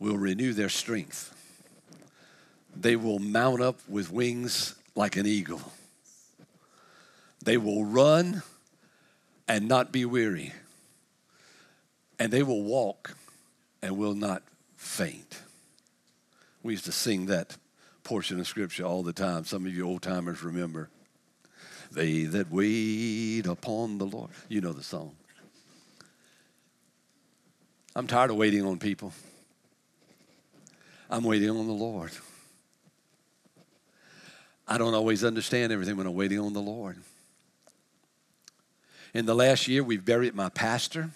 Will 0.00 0.18
renew 0.18 0.52
their 0.52 0.68
strength. 0.68 1.32
They 2.74 2.96
will 2.96 3.20
mount 3.20 3.62
up 3.62 3.78
with 3.88 4.10
wings 4.10 4.74
like 4.96 5.16
an 5.16 5.26
eagle. 5.26 5.60
They 7.44 7.56
will 7.56 7.84
run 7.84 8.42
and 9.46 9.68
not 9.68 9.92
be 9.92 10.04
weary 10.04 10.52
and 12.20 12.30
they 12.30 12.42
will 12.42 12.62
walk 12.62 13.16
and 13.82 13.96
will 13.96 14.14
not 14.14 14.42
faint. 14.76 15.40
We 16.62 16.74
used 16.74 16.84
to 16.84 16.92
sing 16.92 17.26
that 17.26 17.56
portion 18.04 18.38
of 18.38 18.46
scripture 18.46 18.84
all 18.84 19.02
the 19.02 19.14
time. 19.14 19.46
Some 19.46 19.64
of 19.64 19.74
you 19.74 19.88
old 19.88 20.02
timers 20.02 20.42
remember. 20.42 20.90
They 21.90 22.24
that 22.24 22.52
wait 22.52 23.46
upon 23.46 23.98
the 23.98 24.04
Lord. 24.04 24.30
You 24.48 24.60
know 24.60 24.74
the 24.74 24.82
song. 24.82 25.12
I'm 27.96 28.06
tired 28.06 28.30
of 28.30 28.36
waiting 28.36 28.64
on 28.66 28.78
people. 28.78 29.12
I'm 31.10 31.24
waiting 31.24 31.50
on 31.50 31.66
the 31.66 31.72
Lord. 31.72 32.12
I 34.68 34.78
don't 34.78 34.94
always 34.94 35.24
understand 35.24 35.72
everything 35.72 35.96
when 35.96 36.06
I'm 36.06 36.14
waiting 36.14 36.38
on 36.38 36.52
the 36.52 36.60
Lord. 36.60 36.98
In 39.12 39.26
the 39.26 39.34
last 39.34 39.66
year, 39.66 39.82
we've 39.82 40.04
buried 40.04 40.36
my 40.36 40.48
pastor. 40.50 41.10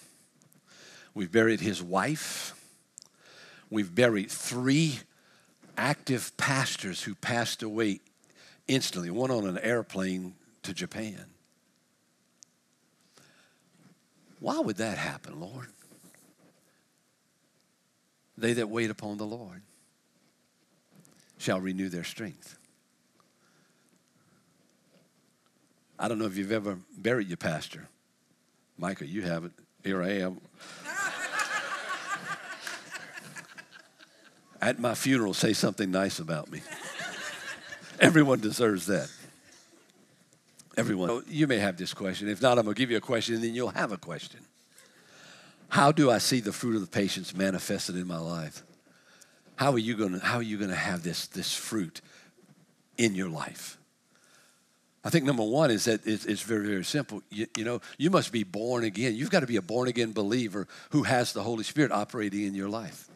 We've 1.13 1.31
buried 1.31 1.61
his 1.61 1.81
wife. 1.81 2.53
We've 3.69 3.95
buried 3.95 4.29
three 4.29 4.99
active 5.77 6.35
pastors 6.35 7.03
who 7.03 7.15
passed 7.15 7.63
away 7.63 8.01
instantly, 8.67 9.09
one 9.09 9.31
on 9.31 9.47
an 9.47 9.57
airplane 9.59 10.33
to 10.63 10.73
Japan. 10.73 11.23
Why 14.41 14.59
would 14.59 14.75
that 14.75 14.97
happen, 14.97 15.39
Lord? 15.39 15.67
They 18.37 18.51
that 18.53 18.69
wait 18.69 18.89
upon 18.89 19.17
the 19.17 19.25
Lord 19.25 19.61
shall 21.45 21.61
renew 21.61 21.89
their 21.89 22.03
strength. 22.03 22.57
I 25.99 26.07
don't 26.07 26.17
know 26.17 26.25
if 26.25 26.37
you've 26.37 26.51
ever 26.51 26.79
buried 26.97 27.27
your 27.27 27.37
pastor. 27.37 27.87
Micah, 28.79 29.05
you 29.05 29.21
haven't. 29.21 29.53
Here 29.83 30.01
I 30.01 30.09
am. 30.21 30.41
at 34.59 34.79
my 34.79 34.95
funeral 34.95 35.35
say 35.35 35.53
something 35.53 35.91
nice 35.91 36.17
about 36.17 36.51
me. 36.51 36.61
Everyone 37.99 38.39
deserves 38.39 38.87
that. 38.87 39.09
Everyone. 40.75 41.23
You 41.27 41.45
may 41.45 41.59
have 41.59 41.77
this 41.77 41.93
question. 41.93 42.27
If 42.27 42.41
not, 42.41 42.57
I'm 42.57 42.65
going 42.65 42.73
to 42.73 42.79
give 42.79 42.89
you 42.89 42.97
a 42.97 43.01
question 43.01 43.35
and 43.35 43.43
then 43.43 43.53
you'll 43.53 43.69
have 43.69 43.91
a 43.91 43.97
question. 43.97 44.39
How 45.69 45.91
do 45.91 46.09
I 46.09 46.17
see 46.17 46.39
the 46.39 46.51
fruit 46.51 46.73
of 46.75 46.81
the 46.81 46.87
patience 46.87 47.35
manifested 47.35 47.95
in 47.95 48.07
my 48.07 48.17
life? 48.17 48.63
How 49.55 49.71
are 49.71 49.79
you 49.79 49.95
going 49.95 50.19
to, 50.19 50.25
how 50.25 50.37
are 50.37 50.43
you 50.43 50.57
to 50.69 50.75
have 50.75 51.03
this, 51.03 51.27
this 51.27 51.53
fruit 51.53 52.01
in 52.97 53.15
your 53.15 53.29
life? 53.29 53.77
I 55.03 55.09
think 55.09 55.23
number 55.23 55.43
one 55.43 55.69
is 55.69 55.85
that 55.85 56.05
it's, 56.07 56.25
it's 56.25 56.41
very, 56.41 56.65
very 56.65 56.83
simple. 56.83 57.21
You, 57.29 57.45
you, 57.55 57.63
know, 57.63 57.79
you 57.97 58.09
must 58.09 58.31
be 58.31 58.43
born 58.43 58.83
again. 58.83 59.15
You've 59.15 59.29
got 59.29 59.41
to 59.41 59.47
be 59.47 59.55
a 59.55 59.61
born 59.61 59.87
again 59.87 60.13
believer 60.13 60.67
who 60.89 61.03
has 61.03 61.31
the 61.31 61.43
Holy 61.43 61.63
Spirit 61.63 61.91
operating 61.91 62.43
in 62.43 62.55
your 62.55 62.69
life. 62.69 63.07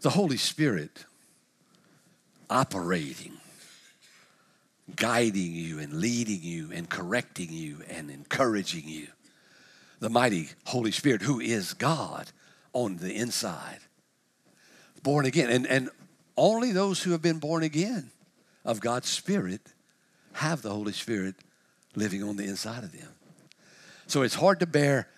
The 0.00 0.10
Holy 0.10 0.38
Spirit 0.38 1.04
operating, 2.48 3.34
guiding 4.96 5.52
you 5.52 5.78
and 5.80 5.94
leading 5.94 6.40
you 6.42 6.70
and 6.72 6.88
correcting 6.88 7.52
you 7.52 7.78
and 7.90 8.10
encouraging 8.10 8.84
you. 8.86 9.08
The 10.04 10.10
mighty 10.10 10.50
Holy 10.66 10.90
Spirit, 10.90 11.22
who 11.22 11.40
is 11.40 11.72
God 11.72 12.30
on 12.74 12.98
the 12.98 13.14
inside. 13.14 13.78
Born 15.02 15.24
again. 15.24 15.48
And, 15.48 15.66
and 15.66 15.88
only 16.36 16.72
those 16.72 17.02
who 17.02 17.12
have 17.12 17.22
been 17.22 17.38
born 17.38 17.62
again 17.62 18.10
of 18.66 18.80
God's 18.80 19.08
Spirit 19.08 19.62
have 20.34 20.60
the 20.60 20.68
Holy 20.68 20.92
Spirit 20.92 21.36
living 21.94 22.22
on 22.22 22.36
the 22.36 22.44
inside 22.44 22.84
of 22.84 22.92
them. 22.92 23.08
So 24.06 24.20
it's 24.20 24.34
hard 24.34 24.60
to 24.60 24.66
bear 24.66 25.08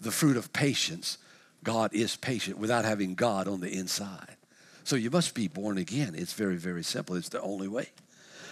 the 0.00 0.12
fruit 0.12 0.36
of 0.36 0.52
patience. 0.52 1.18
God 1.64 1.92
is 1.92 2.14
patient 2.14 2.58
without 2.58 2.84
having 2.84 3.16
God 3.16 3.48
on 3.48 3.60
the 3.60 3.72
inside. 3.72 4.36
So 4.84 4.94
you 4.94 5.10
must 5.10 5.34
be 5.34 5.48
born 5.48 5.78
again. 5.78 6.14
It's 6.16 6.34
very, 6.34 6.58
very 6.58 6.84
simple. 6.84 7.16
It's 7.16 7.28
the 7.28 7.42
only 7.42 7.66
way. 7.66 7.88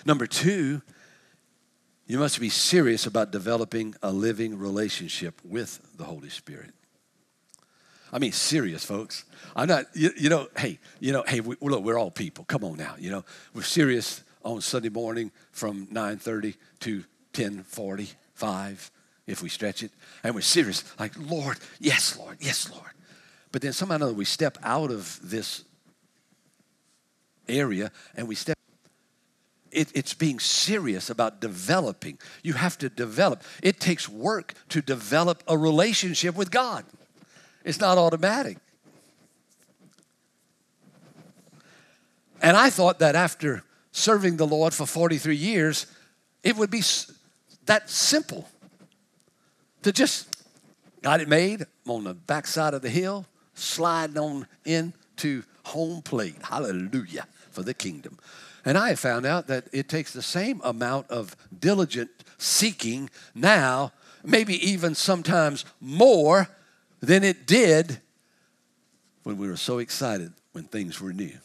Number 0.05 0.27
two, 0.27 0.83
you 2.07 2.19
must 2.19 2.39
be 2.39 2.49
serious 2.49 3.07
about 3.07 3.33
developing 3.33 3.95
a 4.03 4.13
living 4.13 4.59
relationship 4.59 5.41
with 5.45 5.81
the 5.97 6.05
Holy 6.05 6.31
Spirit. 6.31 6.73
I 8.13 8.19
mean, 8.19 8.33
serious, 8.33 8.85
folks. 8.85 9.25
I'm 9.57 9.69
not, 9.69 9.87
you, 9.95 10.11
you 10.17 10.29
know, 10.29 10.49
hey, 10.57 10.79
you 11.01 11.13
know, 11.13 11.25
hey, 11.27 11.41
we, 11.41 11.57
look, 11.61 11.83
we're 11.83 11.99
all 11.99 12.13
people. 12.13 12.45
Come 12.45 12.63
on 12.63 12.77
now, 12.77 12.95
you 12.99 13.11
know. 13.11 13.25
We're 13.53 13.63
serious 13.63 14.23
on 14.45 14.61
Sunday 14.61 14.89
morning 14.89 15.33
from 15.51 15.89
9.30 15.89 16.57
to 16.81 17.05
10.45, 17.33 18.91
if 19.27 19.43
we 19.43 19.49
stretch 19.49 19.83
it. 19.83 19.91
And 20.23 20.35
we're 20.35 20.41
serious, 20.43 20.85
like, 21.01 21.13
Lord, 21.19 21.59
yes, 21.81 22.17
Lord, 22.17 22.37
yes, 22.41 22.71
Lord. 22.71 22.91
But 23.51 23.63
then 23.63 23.73
somehow 23.73 23.95
or 23.95 23.97
another, 23.97 24.15
we 24.15 24.25
step 24.25 24.57
out 24.63 24.93
of 24.93 25.19
this 25.23 25.65
area 27.49 27.91
and 28.15 28.29
we 28.29 28.37
step 28.37 28.56
it, 29.77 29.93
it's 29.95 30.15
being 30.15 30.41
serious 30.41 31.11
about 31.11 31.41
developing. 31.41 32.19
You 32.43 32.55
have 32.55 32.79
to 32.79 32.89
develop. 32.89 33.43
It 33.63 33.79
takes 33.79 34.09
work 34.09 34.55
to 34.71 34.81
develop 34.81 35.43
a 35.47 35.57
relationship 35.57 36.35
with 36.35 36.51
God. 36.51 36.85
It's 37.63 37.79
not 37.79 37.99
automatic. 37.99 38.57
And 42.41 42.57
I 42.57 42.71
thought 42.71 43.01
that 43.01 43.15
after 43.15 43.65
serving 43.93 44.39
the 44.39 44.47
Lord 44.47 44.73
for 44.73 44.87
43 44.87 45.37
years, 45.37 45.87
it 46.43 46.57
would 46.57 46.71
be 46.71 46.83
that 47.67 47.91
simple 47.91 48.49
to 49.83 49.93
just 49.93 50.45
got 51.03 51.21
it 51.21 51.29
made 51.29 51.67
on 51.87 52.05
the 52.05 52.15
backside 52.15 52.73
of 52.73 52.81
the 52.81 52.91
hill, 52.91 53.27
sliding 53.55 54.19
on 54.19 54.47
into 54.65 55.43
home 55.65 56.01
plate. 56.01 56.37
Hallelujah 56.43 57.27
for 57.51 57.63
the 57.63 57.75
kingdom. 57.75 58.19
And 58.67 58.77
I 58.77 58.89
have 58.89 58.99
found 58.99 59.25
out 59.25 59.47
that 59.47 59.69
it 59.73 59.89
takes 59.89 60.13
the 60.13 60.21
same 60.21 60.61
amount 60.65 61.09
of 61.09 61.37
diligent 61.57 62.11
seeking 62.37 63.09
now, 63.33 63.93
maybe 64.25 64.55
even 64.69 64.97
sometimes 64.97 65.65
more 65.81 66.49
than 67.01 67.23
it 67.23 67.47
did 67.47 68.01
when 69.23 69.39
we 69.39 69.49
were 69.49 69.57
so 69.57 69.79
excited 69.79 70.33
when 70.51 70.65
things 70.65 71.01
were 71.01 71.13
new. 71.13 71.39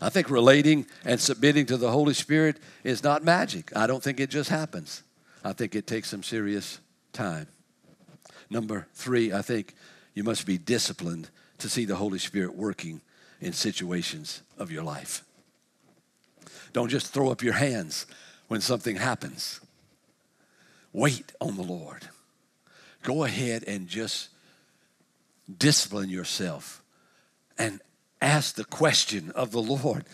I 0.00 0.08
think 0.08 0.30
relating 0.30 0.86
and 1.04 1.20
submitting 1.20 1.66
to 1.66 1.76
the 1.76 1.92
Holy 1.92 2.14
Spirit 2.14 2.56
is 2.82 3.04
not 3.04 3.22
magic. 3.22 3.70
I 3.76 3.86
don't 3.86 4.02
think 4.02 4.18
it 4.18 4.30
just 4.30 4.50
happens. 4.50 5.04
I 5.44 5.52
think 5.52 5.76
it 5.76 5.86
takes 5.86 6.08
some 6.08 6.24
serious 6.24 6.80
time. 7.12 7.46
Number 8.48 8.88
three, 8.94 9.32
I 9.32 9.42
think 9.42 9.74
you 10.12 10.24
must 10.24 10.44
be 10.44 10.58
disciplined 10.58 11.30
to 11.58 11.68
see 11.68 11.84
the 11.84 11.96
Holy 11.96 12.18
Spirit 12.18 12.56
working 12.56 13.00
in 13.40 13.52
situations 13.52 14.42
of 14.58 14.70
your 14.70 14.82
life. 14.82 15.24
Don't 16.72 16.88
just 16.88 17.12
throw 17.12 17.30
up 17.30 17.42
your 17.42 17.54
hands 17.54 18.06
when 18.48 18.60
something 18.60 18.96
happens. 18.96 19.60
Wait 20.92 21.32
on 21.40 21.56
the 21.56 21.62
Lord. 21.62 22.08
Go 23.02 23.24
ahead 23.24 23.64
and 23.66 23.88
just 23.88 24.28
discipline 25.58 26.10
yourself 26.10 26.82
and 27.58 27.80
ask 28.20 28.54
the 28.54 28.64
question 28.64 29.30
of 29.34 29.50
the 29.52 29.62
Lord 29.62 30.04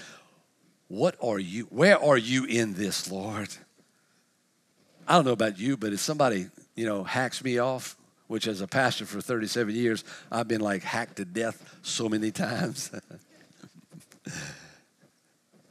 What 0.88 1.16
are 1.20 1.38
you, 1.38 1.64
where 1.64 2.00
are 2.02 2.16
you 2.16 2.44
in 2.44 2.74
this, 2.74 3.10
Lord? 3.10 3.48
I 5.08 5.14
don't 5.14 5.24
know 5.24 5.32
about 5.32 5.58
you, 5.58 5.76
but 5.76 5.92
if 5.92 6.00
somebody, 6.00 6.46
you 6.74 6.86
know, 6.86 7.04
hacks 7.04 7.42
me 7.42 7.58
off, 7.58 7.96
which 8.28 8.46
as 8.46 8.60
a 8.60 8.66
pastor 8.66 9.06
for 9.06 9.20
37 9.20 9.74
years, 9.74 10.04
I've 10.30 10.48
been 10.48 10.60
like 10.60 10.82
hacked 10.82 11.16
to 11.16 11.24
death 11.24 11.78
so 11.82 12.08
many 12.08 12.30
times. 12.30 12.90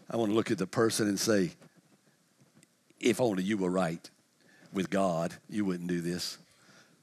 I 0.10 0.18
want 0.18 0.32
to 0.32 0.36
look 0.36 0.52
at 0.52 0.58
the 0.58 0.68
person 0.68 1.08
and 1.08 1.20
say, 1.20 1.52
if 3.00 3.20
only 3.20 3.44
you 3.44 3.58
were 3.58 3.70
right 3.70 4.10
with 4.72 4.90
God, 4.90 5.34
you 5.50 5.66
wouldn't 5.66 5.90
do 5.90 6.02
this. 6.02 6.38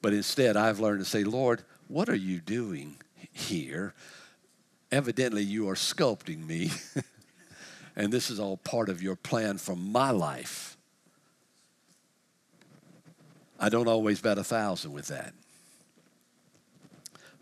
But 0.01 0.13
instead, 0.13 0.57
I've 0.57 0.81
learned 0.81 1.01
to 1.01 1.05
say, 1.05 1.25
Lord, 1.25 1.63
what 1.89 2.09
are 2.09 2.15
you 2.15 2.41
doing 2.41 2.97
here? 3.33 3.95
Evidently, 4.91 5.43
you 5.43 5.69
are 5.69 5.75
sculpting 5.75 6.47
me. 6.47 6.71
and 7.97 8.13
this 8.13 8.31
is 8.31 8.41
all 8.41 8.57
part 8.59 8.89
of 8.89 9.03
your 9.03 9.17
plan 9.17 9.59
for 9.59 9.77
my 9.77 10.11
life. 10.11 10.72
I 13.63 13.69
don't 13.69 13.87
always 13.87 14.21
bet 14.21 14.39
a 14.39 14.45
thousand 14.45 14.93
with 14.93 15.07
that, 15.07 15.33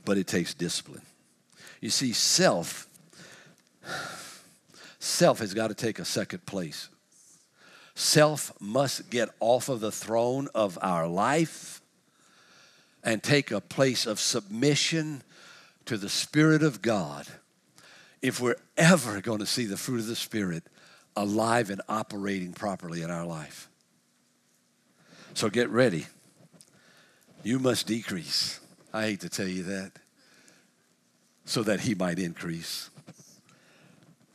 but 0.05 0.19
it 0.19 0.27
takes 0.27 0.53
discipline. 0.53 1.01
You 1.81 1.89
see, 1.89 2.13
self, 2.13 2.87
self 4.99 5.39
has 5.39 5.55
got 5.55 5.69
to 5.69 5.75
take 5.75 5.99
a 5.99 6.05
second 6.05 6.45
place. 6.45 6.91
Self 7.95 8.53
must 8.61 9.09
get 9.09 9.31
off 9.41 9.71
of 9.71 9.81
the 9.81 9.91
throne 9.91 10.49
of 10.55 10.79
our 10.83 11.09
life 11.09 11.81
and 13.03 13.23
take 13.23 13.51
a 13.51 13.63
place 13.63 14.05
of 14.05 14.21
submission 14.21 15.23
to 15.87 15.97
the 15.97 16.11
Spirit 16.11 16.63
of 16.63 16.83
God 16.83 17.27
if 18.21 18.41
we're 18.41 18.61
ever 18.77 19.23
going 19.23 19.39
to 19.39 19.47
see 19.47 19.65
the 19.65 19.79
fruit 19.79 20.01
of 20.01 20.07
the 20.07 20.17
Spirit 20.17 20.65
alive 21.17 21.71
and 21.71 21.81
operating 21.89 22.53
properly 22.53 23.01
in 23.01 23.11
our 23.11 23.25
life. 23.25 23.70
So 25.35 25.49
get 25.49 25.71
ready. 25.71 26.07
You 27.43 27.59
must 27.59 27.87
decrease. 27.87 28.61
I 28.93 29.03
hate 29.03 29.21
to 29.21 29.29
tell 29.29 29.49
you 29.49 29.63
that. 29.65 29.93
So 31.45 31.63
that 31.63 31.81
He 31.81 31.95
might 31.95 32.19
increase. 32.19 32.91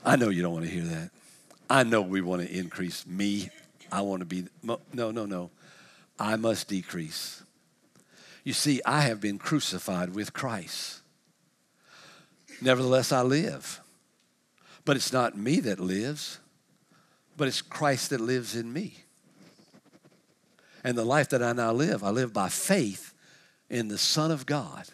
I 0.04 0.16
know 0.16 0.30
you 0.30 0.42
don't 0.42 0.54
want 0.54 0.66
to 0.66 0.72
hear 0.72 0.84
that. 0.84 1.12
I 1.70 1.84
know 1.84 2.02
we 2.02 2.22
want 2.22 2.42
to 2.42 2.52
increase 2.52 3.06
me. 3.08 3.50
I 3.92 4.02
want 4.02 4.22
to 4.22 4.26
be, 4.26 4.46
no, 4.64 4.80
no, 4.94 5.12
no. 5.12 5.50
I 6.20 6.36
must 6.36 6.68
decrease. 6.68 7.44
You 8.44 8.54
see, 8.54 8.82
I 8.86 9.02
have 9.02 9.20
been 9.20 9.38
crucified 9.38 10.14
with 10.14 10.34
Christ. 10.34 11.02
Nevertheless, 12.62 13.12
I 13.12 13.22
live. 13.22 13.82
But 14.86 14.96
it's 14.96 15.12
not 15.12 15.36
me 15.36 15.60
that 15.62 15.80
lives, 15.80 16.40
but 17.36 17.48
it's 17.48 17.62
Christ 17.62 18.12
that 18.12 18.22
lives 18.22 18.56
in 18.56 18.72
me. 18.72 19.05
And 20.86 20.96
the 20.96 21.04
life 21.04 21.30
that 21.30 21.42
I 21.42 21.52
now 21.52 21.74
live, 21.74 22.04
I 22.04 22.12
live 22.12 22.32
by 22.32 22.48
faith 22.48 23.16
in 23.72 23.88
the 23.88 23.98
Son 23.98 24.30
of 24.30 24.46
God 24.46 24.86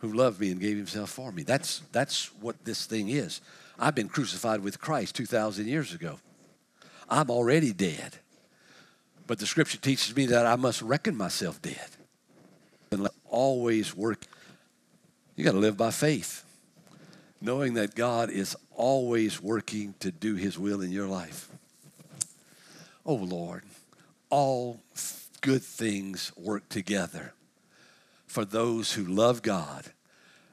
who 0.00 0.12
loved 0.12 0.40
me 0.40 0.50
and 0.50 0.60
gave 0.60 0.76
himself 0.76 1.08
for 1.08 1.30
me. 1.30 1.44
That's, 1.44 1.82
that's 1.92 2.26
what 2.40 2.64
this 2.64 2.84
thing 2.84 3.10
is. 3.10 3.40
I've 3.78 3.94
been 3.94 4.08
crucified 4.08 4.58
with 4.58 4.80
Christ 4.80 5.14
2,000 5.14 5.68
years 5.68 5.94
ago. 5.94 6.18
I'm 7.08 7.30
already 7.30 7.72
dead. 7.72 8.16
But 9.28 9.38
the 9.38 9.46
scripture 9.46 9.78
teaches 9.78 10.16
me 10.16 10.26
that 10.26 10.46
I 10.46 10.56
must 10.56 10.82
reckon 10.82 11.16
myself 11.16 11.62
dead. 11.62 11.88
And 12.90 13.08
always 13.24 13.96
work. 13.96 14.24
You 15.36 15.44
got 15.44 15.52
to 15.52 15.58
live 15.58 15.76
by 15.76 15.92
faith, 15.92 16.44
knowing 17.40 17.74
that 17.74 17.94
God 17.94 18.30
is 18.30 18.56
always 18.74 19.40
working 19.40 19.94
to 20.00 20.10
do 20.10 20.34
his 20.34 20.58
will 20.58 20.80
in 20.80 20.90
your 20.90 21.06
life. 21.06 21.48
Oh 23.06 23.14
Lord, 23.14 23.62
all 24.32 24.80
good 25.42 25.62
things 25.62 26.32
work 26.36 26.66
together 26.70 27.34
for 28.26 28.46
those 28.46 28.94
who 28.94 29.04
love 29.04 29.42
God 29.42 29.84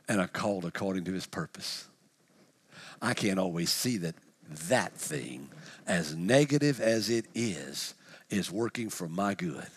and 0.07 0.19
are 0.19 0.27
called 0.27 0.65
according 0.65 1.05
to 1.05 1.13
his 1.13 1.25
purpose. 1.25 1.87
I 3.01 3.13
can't 3.13 3.39
always 3.39 3.69
see 3.69 3.97
that 3.97 4.15
that 4.67 4.93
thing, 4.93 5.47
as 5.87 6.13
negative 6.13 6.81
as 6.81 7.09
it 7.09 7.25
is, 7.33 7.93
is 8.29 8.51
working 8.51 8.89
for 8.89 9.07
my 9.07 9.33
good. 9.33 9.67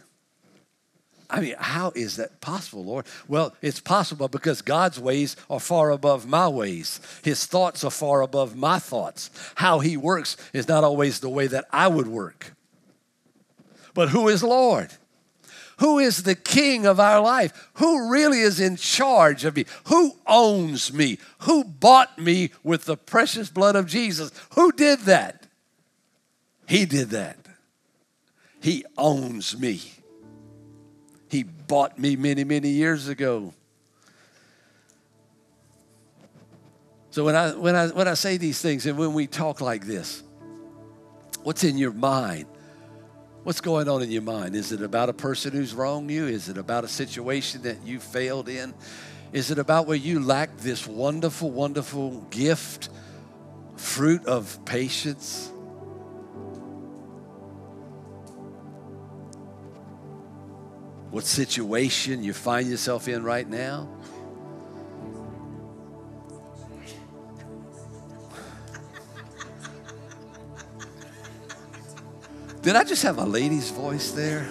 I 1.30 1.40
mean, 1.40 1.54
how 1.58 1.92
is 1.94 2.16
that 2.16 2.40
possible, 2.40 2.84
Lord? 2.84 3.06
Well, 3.28 3.54
it's 3.62 3.80
possible 3.80 4.28
because 4.28 4.62
God's 4.62 4.98
ways 4.98 5.36
are 5.48 5.60
far 5.60 5.90
above 5.90 6.26
my 6.26 6.48
ways. 6.48 7.00
His 7.22 7.46
thoughts 7.46 7.84
are 7.84 7.90
far 7.90 8.22
above 8.22 8.56
my 8.56 8.80
thoughts. 8.80 9.30
How 9.54 9.78
He 9.78 9.96
works 9.96 10.36
is 10.52 10.66
not 10.66 10.82
always 10.82 11.20
the 11.20 11.28
way 11.28 11.46
that 11.46 11.66
I 11.70 11.86
would 11.86 12.08
work. 12.08 12.52
But 13.94 14.10
who 14.10 14.28
is 14.28 14.42
Lord? 14.42 14.90
Who 15.78 15.98
is 15.98 16.22
the 16.22 16.34
king 16.34 16.86
of 16.86 17.00
our 17.00 17.20
life? 17.20 17.70
Who 17.74 18.10
really 18.10 18.40
is 18.40 18.60
in 18.60 18.76
charge 18.76 19.44
of 19.44 19.56
me? 19.56 19.64
Who 19.88 20.12
owns 20.26 20.92
me? 20.92 21.18
Who 21.40 21.64
bought 21.64 22.18
me 22.18 22.50
with 22.62 22.84
the 22.84 22.96
precious 22.96 23.50
blood 23.50 23.74
of 23.74 23.86
Jesus? 23.86 24.30
Who 24.54 24.70
did 24.72 25.00
that? 25.00 25.46
He 26.68 26.84
did 26.84 27.10
that. 27.10 27.38
He 28.60 28.84
owns 28.96 29.58
me. 29.58 29.80
He 31.28 31.42
bought 31.42 31.98
me 31.98 32.14
many, 32.14 32.44
many 32.44 32.68
years 32.68 33.08
ago. 33.08 33.52
So 37.10 37.24
when 37.24 37.34
I 37.34 37.50
when 37.54 37.74
I 37.74 37.88
when 37.88 38.06
I 38.08 38.14
say 38.14 38.36
these 38.36 38.60
things 38.62 38.86
and 38.86 38.96
when 38.96 39.12
we 39.14 39.26
talk 39.26 39.60
like 39.60 39.84
this, 39.84 40.22
what's 41.42 41.64
in 41.64 41.76
your 41.76 41.92
mind? 41.92 42.46
What's 43.42 43.60
going 43.60 43.88
on 43.88 44.02
in 44.02 44.10
your 44.10 44.22
mind? 44.22 44.54
Is 44.54 44.70
it 44.72 44.82
about 44.82 45.08
a 45.08 45.12
person 45.12 45.52
who's 45.52 45.74
wronged 45.74 46.10
you? 46.10 46.26
Is 46.26 46.48
it 46.48 46.58
about 46.58 46.84
a 46.84 46.88
situation 46.88 47.62
that 47.62 47.82
you 47.84 47.98
failed 47.98 48.48
in? 48.48 48.72
Is 49.32 49.50
it 49.50 49.58
about 49.58 49.86
where 49.86 49.96
you 49.96 50.20
lack 50.20 50.56
this 50.58 50.86
wonderful, 50.86 51.50
wonderful 51.50 52.20
gift, 52.30 52.88
fruit 53.76 54.24
of 54.26 54.64
patience? 54.64 55.52
what 61.12 61.26
situation 61.26 62.24
you 62.24 62.32
find 62.32 62.70
yourself 62.70 63.06
in 63.06 63.22
right 63.22 63.46
now. 63.46 63.86
Did 72.62 72.76
I 72.76 72.84
just 72.84 73.02
have 73.02 73.18
a 73.18 73.24
lady's 73.24 73.70
voice 73.70 74.12
there? 74.12 74.48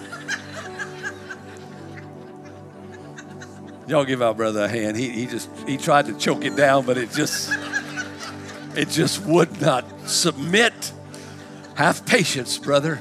Y'all 3.88 4.04
give 4.04 4.20
our 4.20 4.34
brother 4.34 4.64
a 4.64 4.68
hand. 4.68 4.98
He, 4.98 5.08
he 5.08 5.26
just 5.26 5.50
he 5.66 5.78
tried 5.78 6.06
to 6.06 6.18
choke 6.18 6.44
it 6.44 6.54
down, 6.54 6.84
but 6.84 6.98
it 6.98 7.10
just 7.10 7.50
it 8.76 8.90
just 8.90 9.24
would 9.24 9.60
not 9.60 9.84
submit. 10.06 10.92
Have 11.74 12.04
patience, 12.04 12.58
brother. 12.58 13.00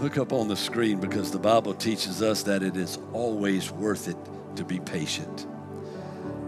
Look 0.00 0.18
up 0.18 0.32
on 0.34 0.48
the 0.48 0.56
screen 0.56 1.00
because 1.00 1.30
the 1.32 1.38
Bible 1.38 1.72
teaches 1.74 2.22
us 2.22 2.42
that 2.44 2.62
it 2.62 2.76
is 2.76 2.98
always 3.12 3.72
worth 3.72 4.06
it 4.06 4.16
to 4.56 4.64
be 4.64 4.80
patient. 4.80 5.46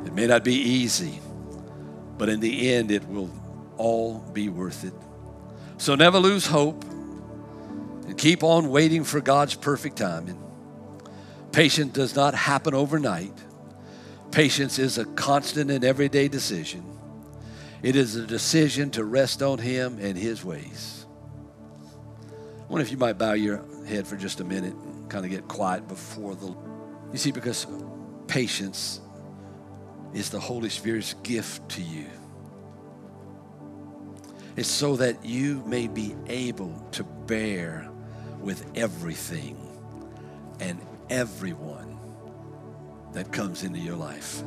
It 0.05 0.13
may 0.13 0.27
not 0.27 0.45
be 0.45 0.55
easy, 0.55 1.21
but 2.21 2.29
in 2.29 2.39
the 2.39 2.71
end, 2.75 2.91
it 2.91 3.09
will 3.09 3.31
all 3.79 4.19
be 4.35 4.51
worth 4.51 4.85
it. 4.85 4.93
So 5.79 5.95
never 5.95 6.19
lose 6.19 6.45
hope 6.45 6.85
and 6.85 8.19
keep 8.19 8.45
on 8.45 8.69
waiting 8.69 9.05
for 9.05 9.23
God's 9.23 9.55
perfect 9.55 9.97
timing. 9.97 10.39
Patience 11.51 11.95
does 11.95 12.15
not 12.15 12.35
happen 12.35 12.75
overnight. 12.75 13.33
Patience 14.33 14.79
is 14.79 14.99
a 14.99 15.07
constant 15.07 15.71
and 15.71 15.83
everyday 15.83 16.29
decision. 16.29 16.85
It 17.83 17.97
is 17.97 18.17
a 18.17 18.27
decision 18.27 18.91
to 18.91 19.05
rest 19.05 19.43
on 19.43 19.57
Him 19.57 19.97
and 19.99 20.19
His 20.19 20.45
ways. 20.45 21.07
I 22.29 22.67
wonder 22.71 22.83
if 22.83 22.91
you 22.91 22.99
might 22.99 23.17
bow 23.17 23.33
your 23.33 23.65
head 23.87 24.07
for 24.07 24.17
just 24.17 24.41
a 24.41 24.45
minute 24.45 24.75
and 24.75 25.09
kind 25.09 25.25
of 25.25 25.31
get 25.31 25.49
quiet 25.49 25.89
before 25.89 26.35
the. 26.35 26.55
You 27.13 27.19
see, 27.19 27.33
because 27.33 27.67
patience 28.27 29.01
is 30.13 30.31
the 30.31 30.41
Holy 30.41 30.69
Spirit's 30.69 31.15
gift 31.23 31.69
to 31.71 31.83
you. 31.83 32.07
It's 34.57 34.69
so 34.69 34.97
that 34.97 35.25
you 35.25 35.63
may 35.67 35.87
be 35.87 36.15
able 36.27 36.87
to 36.93 37.05
bear 37.05 37.89
with 38.41 38.67
everything 38.75 39.57
and 40.59 40.81
everyone 41.09 41.99
that 43.13 43.33
comes 43.33 43.63
into 43.63 43.79
your 43.79 43.97
life. 43.97 44.43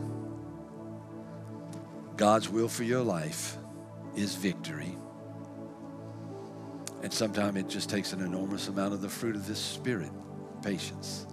God's 2.15 2.49
will 2.49 2.67
for 2.67 2.83
your 2.83 3.01
life 3.01 3.57
is 4.15 4.35
victory. 4.35 4.95
And 7.01 7.11
sometimes 7.11 7.57
it 7.57 7.67
just 7.67 7.89
takes 7.89 8.13
an 8.13 8.21
enormous 8.21 8.67
amount 8.67 8.93
of 8.93 9.01
the 9.01 9.09
fruit 9.09 9.35
of 9.35 9.47
this 9.47 9.59
spirit, 9.59 10.11
patience. 10.61 11.25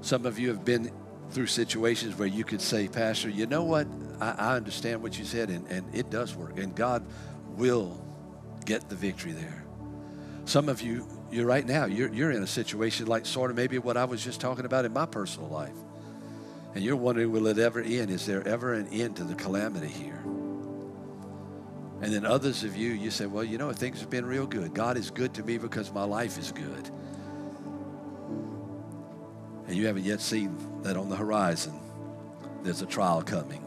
Some 0.00 0.26
of 0.26 0.38
you 0.38 0.48
have 0.48 0.64
been 0.64 0.92
through 1.30 1.46
situations 1.46 2.18
where 2.18 2.28
you 2.28 2.44
could 2.44 2.60
say, 2.60 2.88
Pastor, 2.88 3.28
you 3.28 3.46
know 3.46 3.64
what? 3.64 3.86
I, 4.20 4.30
I 4.38 4.56
understand 4.56 5.02
what 5.02 5.18
you 5.18 5.24
said, 5.24 5.50
and, 5.50 5.66
and 5.68 5.94
it 5.94 6.10
does 6.10 6.34
work. 6.34 6.58
And 6.58 6.74
God 6.74 7.04
will 7.56 8.04
get 8.64 8.88
the 8.88 8.96
victory 8.96 9.32
there. 9.32 9.64
Some 10.44 10.68
of 10.68 10.80
you, 10.80 11.06
you're 11.30 11.46
right 11.46 11.66
now, 11.66 11.86
you're, 11.86 12.12
you're 12.12 12.30
in 12.30 12.42
a 12.42 12.46
situation 12.46 13.06
like 13.06 13.26
sort 13.26 13.50
of 13.50 13.56
maybe 13.56 13.78
what 13.78 13.96
I 13.96 14.04
was 14.04 14.22
just 14.22 14.40
talking 14.40 14.64
about 14.64 14.84
in 14.84 14.92
my 14.92 15.06
personal 15.06 15.48
life. 15.48 15.76
And 16.74 16.84
you're 16.84 16.96
wondering, 16.96 17.32
will 17.32 17.46
it 17.46 17.58
ever 17.58 17.80
end? 17.80 18.10
Is 18.10 18.26
there 18.26 18.46
ever 18.46 18.74
an 18.74 18.88
end 18.88 19.16
to 19.16 19.24
the 19.24 19.34
calamity 19.34 19.88
here? 19.88 20.22
And 22.02 22.12
then 22.12 22.26
others 22.26 22.62
of 22.62 22.76
you, 22.76 22.90
you 22.90 23.10
say, 23.10 23.24
well, 23.24 23.42
you 23.42 23.56
know, 23.56 23.72
things 23.72 24.00
have 24.00 24.10
been 24.10 24.26
real 24.26 24.46
good. 24.46 24.74
God 24.74 24.98
is 24.98 25.10
good 25.10 25.32
to 25.34 25.42
me 25.42 25.56
because 25.56 25.90
my 25.92 26.04
life 26.04 26.38
is 26.38 26.52
good. 26.52 26.90
And 29.66 29.76
you 29.76 29.86
haven't 29.86 30.04
yet 30.04 30.20
seen 30.20 30.56
that 30.82 30.96
on 30.96 31.08
the 31.08 31.16
horizon, 31.16 31.78
there's 32.62 32.82
a 32.82 32.86
trial 32.86 33.22
coming 33.22 33.64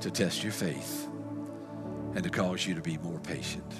to 0.00 0.10
test 0.10 0.42
your 0.42 0.52
faith 0.52 1.08
and 2.14 2.22
to 2.24 2.30
cause 2.30 2.66
you 2.66 2.74
to 2.74 2.80
be 2.80 2.98
more 2.98 3.18
patient. 3.20 3.72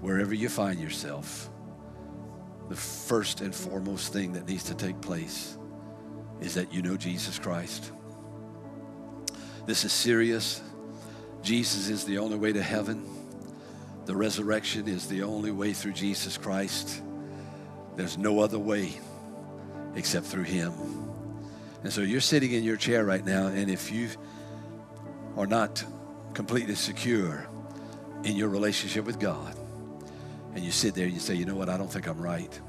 Wherever 0.00 0.34
you 0.34 0.48
find 0.48 0.78
yourself, 0.78 1.50
the 2.68 2.76
first 2.76 3.40
and 3.40 3.54
foremost 3.54 4.12
thing 4.12 4.32
that 4.32 4.48
needs 4.48 4.64
to 4.64 4.74
take 4.74 5.00
place 5.00 5.56
is 6.40 6.54
that 6.54 6.72
you 6.72 6.82
know 6.82 6.96
Jesus 6.96 7.38
Christ. 7.38 7.92
This 9.66 9.84
is 9.84 9.92
serious. 9.92 10.62
Jesus 11.42 11.88
is 11.88 12.04
the 12.04 12.18
only 12.18 12.36
way 12.36 12.52
to 12.52 12.62
heaven. 12.62 13.08
The 14.04 14.14
resurrection 14.14 14.88
is 14.88 15.08
the 15.08 15.22
only 15.22 15.50
way 15.50 15.72
through 15.72 15.92
Jesus 15.92 16.36
Christ. 16.36 17.02
There's 17.96 18.18
no 18.18 18.40
other 18.40 18.58
way 18.58 19.00
except 19.96 20.26
through 20.26 20.44
Him. 20.44 20.72
And 21.82 21.92
so 21.92 22.00
you're 22.02 22.20
sitting 22.20 22.52
in 22.52 22.62
your 22.62 22.76
chair 22.76 23.04
right 23.04 23.24
now, 23.24 23.48
and 23.48 23.70
if 23.70 23.90
you 23.90 24.08
are 25.36 25.46
not 25.46 25.84
completely 26.34 26.74
secure 26.74 27.48
in 28.24 28.36
your 28.36 28.48
relationship 28.48 29.04
with 29.04 29.18
God, 29.18 29.56
and 30.54 30.64
you 30.64 30.70
sit 30.70 30.94
there 30.94 31.04
and 31.04 31.12
you 31.12 31.20
say, 31.20 31.34
you 31.34 31.44
know 31.44 31.54
what, 31.54 31.68
I 31.68 31.76
don't 31.76 31.90
think 31.92 32.06
I'm 32.06 32.20
right. 32.20 32.60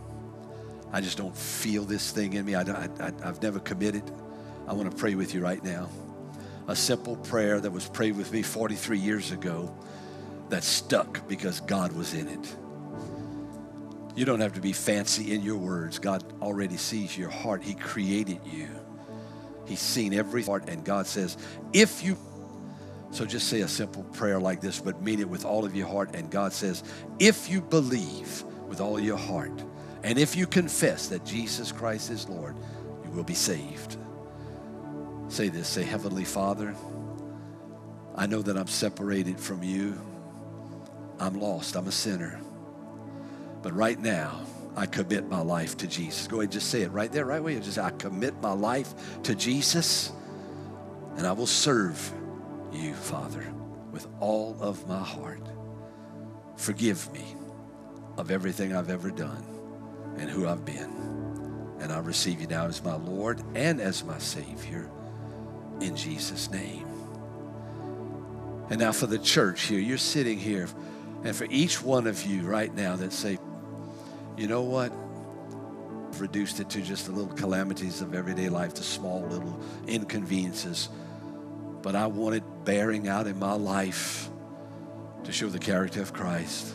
I 0.92 1.02
just 1.02 1.18
don't 1.18 1.36
feel 1.36 1.84
this 1.84 2.12
thing 2.12 2.34
in 2.34 2.46
me. 2.46 2.56
I, 2.56 2.62
I, 2.62 3.12
I've 3.24 3.42
never 3.42 3.60
committed. 3.60 4.04
I 4.68 4.74
want 4.74 4.90
to 4.90 4.98
pray 4.98 5.16
with 5.16 5.34
you 5.34 5.42
right 5.42 5.63
now 5.63 5.90
a 6.68 6.76
simple 6.76 7.16
prayer 7.16 7.60
that 7.60 7.72
was 7.72 7.88
prayed 7.88 8.16
with 8.18 8.32
me 8.32 8.42
43 8.42 9.00
years 9.00 9.32
ago 9.32 9.74
that 10.50 10.63
stuck 10.63 11.28
because 11.28 11.62
God 11.62 11.94
was 11.94 12.13
in 12.13 12.28
it. 12.28 12.56
You 14.17 14.25
don't 14.25 14.39
have 14.39 14.53
to 14.53 14.62
be 14.62 14.73
fancy 14.73 15.32
in 15.32 15.43
your 15.43 15.58
words. 15.58 15.99
God 15.99 16.23
already 16.41 16.75
sees 16.75 17.15
your 17.15 17.30
heart. 17.30 17.62
He 17.62 17.75
created 17.75 18.39
you. 18.45 18.67
He's 19.67 19.80
seen 19.80 20.12
every 20.12 20.41
heart, 20.41 20.67
and 20.69 20.84
God 20.84 21.06
says, 21.06 21.38
if 21.71 22.03
you 22.03 22.17
so 23.12 23.25
just 23.25 23.47
say 23.47 23.62
a 23.62 23.67
simple 23.67 24.03
prayer 24.03 24.39
like 24.39 24.60
this, 24.60 24.82
but 24.82 25.03
mean 25.03 25.19
it 25.19 25.30
with 25.30 25.45
all 25.45 25.65
of 25.65 25.75
your 25.75 25.87
heart. 25.87 26.15
And 26.15 26.31
God 26.31 26.52
says, 26.52 26.83
if 27.19 27.48
you 27.48 27.62
believe 27.62 28.44
with 28.67 28.81
all 28.81 29.00
your 29.00 29.17
heart, 29.17 29.63
and 30.04 30.17
if 30.17 30.35
you 30.35 30.48
confess 30.48 31.08
that 31.10 31.23
Jesus 31.23 31.71
Christ 31.71 32.10
is 32.10 32.27
Lord, 32.27 32.56
you 33.06 33.12
will 33.12 33.23
be 33.23 33.35
saved. 33.35 33.98
Say 35.29 35.50
this 35.50 35.67
say, 35.67 35.83
Heavenly 35.83 36.25
Father, 36.25 36.75
I 38.15 38.25
know 38.25 38.42
that 38.42 38.58
I'm 38.58 38.67
separated 38.67 39.39
from 39.39 39.62
you. 39.62 40.02
I'm 41.19 41.39
lost. 41.39 41.75
I'm 41.75 41.87
a 41.87 41.92
sinner. 41.92 42.42
But 43.68 43.76
right 43.76 44.00
now, 44.00 44.40
I 44.78 44.86
commit 44.86 45.28
my 45.28 45.42
life 45.42 45.76
to 45.80 45.88
Jesus. 45.88 46.26
Go 46.26 46.40
ahead 46.40 46.54
just 46.54 46.70
say 46.70 46.84
it 46.84 46.92
right 46.94 47.12
there, 47.12 47.26
right 47.26 47.44
where 47.44 47.52
you 47.52 47.60
just 47.60 47.78
I 47.78 47.90
commit 47.90 48.42
my 48.42 48.54
life 48.54 48.94
to 49.24 49.36
Jesus 49.36 50.13
and 51.18 51.28
I 51.28 51.34
will 51.34 51.48
serve 51.48 52.13
you, 52.72 52.94
Father, 52.94 53.46
with 53.92 54.08
all 54.22 54.56
of 54.62 54.88
my 54.88 55.04
heart. 55.04 55.42
Forgive 56.56 57.12
me 57.12 57.26
of 58.15 58.32
everything 58.32 58.74
I've 58.74 58.90
ever 58.90 59.12
done 59.12 59.44
and 60.18 60.30
who 60.30 60.48
I've 60.48 60.63
been. 60.63 61.76
And 61.82 61.92
I 61.92 62.00
receive 62.00 62.40
you 62.40 62.48
now 62.48 62.68
as 62.68 62.82
my 62.82 62.96
Lord 62.96 63.44
and 63.54 63.82
as 63.82 64.02
my 64.06 64.18
Savior 64.18 64.90
in 65.82 65.94
Jesus' 65.94 66.50
name. 66.50 66.88
And 68.70 68.80
now 68.80 68.94
for 68.94 69.08
the 69.08 69.20
church 69.20 69.63
here, 69.63 69.80
you're 69.80 69.98
sitting 69.98 70.40
here, 70.40 70.70
and 71.26 71.36
for 71.36 71.48
each 71.50 71.84
one 71.84 72.08
of 72.08 72.26
you 72.26 72.44
right 72.44 72.74
now 72.74 72.96
that 72.96 73.12
say, 73.12 73.38
you 74.38 74.48
know 74.48 74.62
what? 74.62 74.94
Reduced 76.19 76.60
it 76.60 76.69
to 76.71 76.81
just 76.81 77.08
the 77.08 77.12
little 77.12 77.33
calamities 77.33 78.02
of 78.02 78.13
everyday 78.13 78.50
life, 78.50 78.75
the 78.75 78.83
small 78.83 79.23
little 79.23 79.60
inconveniences. 79.88 80.90
But 81.81 81.96
I 81.96 82.08
want 82.08 82.35
it 82.35 82.44
bearing 82.63 83.08
out 83.08 83.27
in 83.27 83.40
my 83.40 83.54
life 83.54 84.29
to 85.23 85.31
show 85.31 85.48
the 85.48 85.60
character 85.60 86.02
of 86.02 86.13
Christ. 86.13 86.73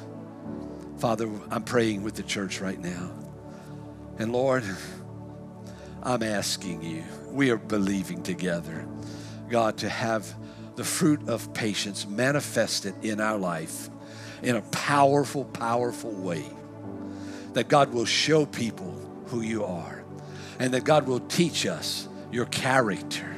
Father, 0.99 1.29
I'm 1.51 1.65
praying 1.65 2.03
with 2.03 2.15
the 2.15 2.23
church 2.23 2.61
right 2.61 2.79
now. 2.79 3.11
And 4.19 4.33
Lord, 4.33 4.65
I'm 6.03 6.23
asking 6.23 6.83
you, 6.83 7.05
we 7.31 7.51
are 7.51 7.57
believing 7.57 8.23
together, 8.23 8.87
God, 9.49 9.79
to 9.79 9.89
have 9.89 10.35
the 10.77 10.85
fruit 10.85 11.29
of 11.29 11.55
patience 11.55 12.07
manifested 12.07 12.95
in 13.03 13.21
our 13.21 13.39
life 13.39 13.89
in 14.43 14.57
a 14.57 14.63
powerful, 14.63 15.45
powerful 15.45 16.11
way. 16.11 16.45
That 17.55 17.69
God 17.69 17.93
will 17.93 18.07
show 18.07 18.47
people 18.47 18.93
who 19.27 19.41
you 19.41 19.65
are, 19.65 20.05
and 20.59 20.73
that 20.75 20.85
God 20.85 21.07
will 21.07 21.21
teach 21.21 21.67
us 21.67 22.09
your 22.31 22.47
character. 22.47 23.29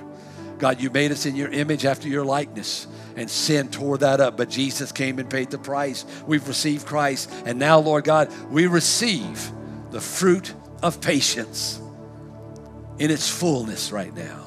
God, 0.59 0.81
you 0.81 0.91
made 0.91 1.11
us 1.11 1.27
in 1.27 1.37
your 1.37 1.51
image 1.51 1.85
after 1.85 2.09
your 2.09 2.25
likeness, 2.25 2.87
and 3.17 3.29
sin 3.29 3.69
tore 3.69 3.99
that 3.99 4.21
up, 4.21 4.37
but 4.37 4.49
Jesus 4.49 4.93
came 4.93 5.19
and 5.19 5.29
paid 5.29 5.51
the 5.51 5.59
price. 5.59 6.05
We've 6.27 6.47
received 6.47 6.87
Christ, 6.87 7.31
and 7.45 7.59
now, 7.59 7.79
Lord 7.81 8.05
God, 8.05 8.33
we 8.51 8.67
receive 8.67 9.51
the 9.91 10.01
fruit 10.01 10.55
of 10.83 11.01
patience 11.01 11.81
in 12.99 13.11
its 13.11 13.29
fullness 13.29 13.93
right 13.93 14.15
now. 14.15 14.47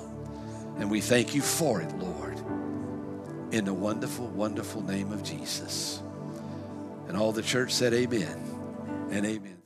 And 0.80 0.92
we 0.92 1.02
thank 1.02 1.34
you 1.34 1.42
for 1.42 1.82
it, 1.82 1.92
Lord, 1.98 2.38
in 3.52 3.66
the 3.66 3.74
wonderful, 3.74 4.28
wonderful 4.28 4.84
name 4.84 5.12
of 5.12 5.24
Jesus. 5.24 6.02
And 7.08 7.18
all 7.18 7.32
the 7.32 7.42
church 7.42 7.72
said, 7.72 7.94
Amen 7.94 8.38
and 9.12 9.26
amen. 9.26 9.57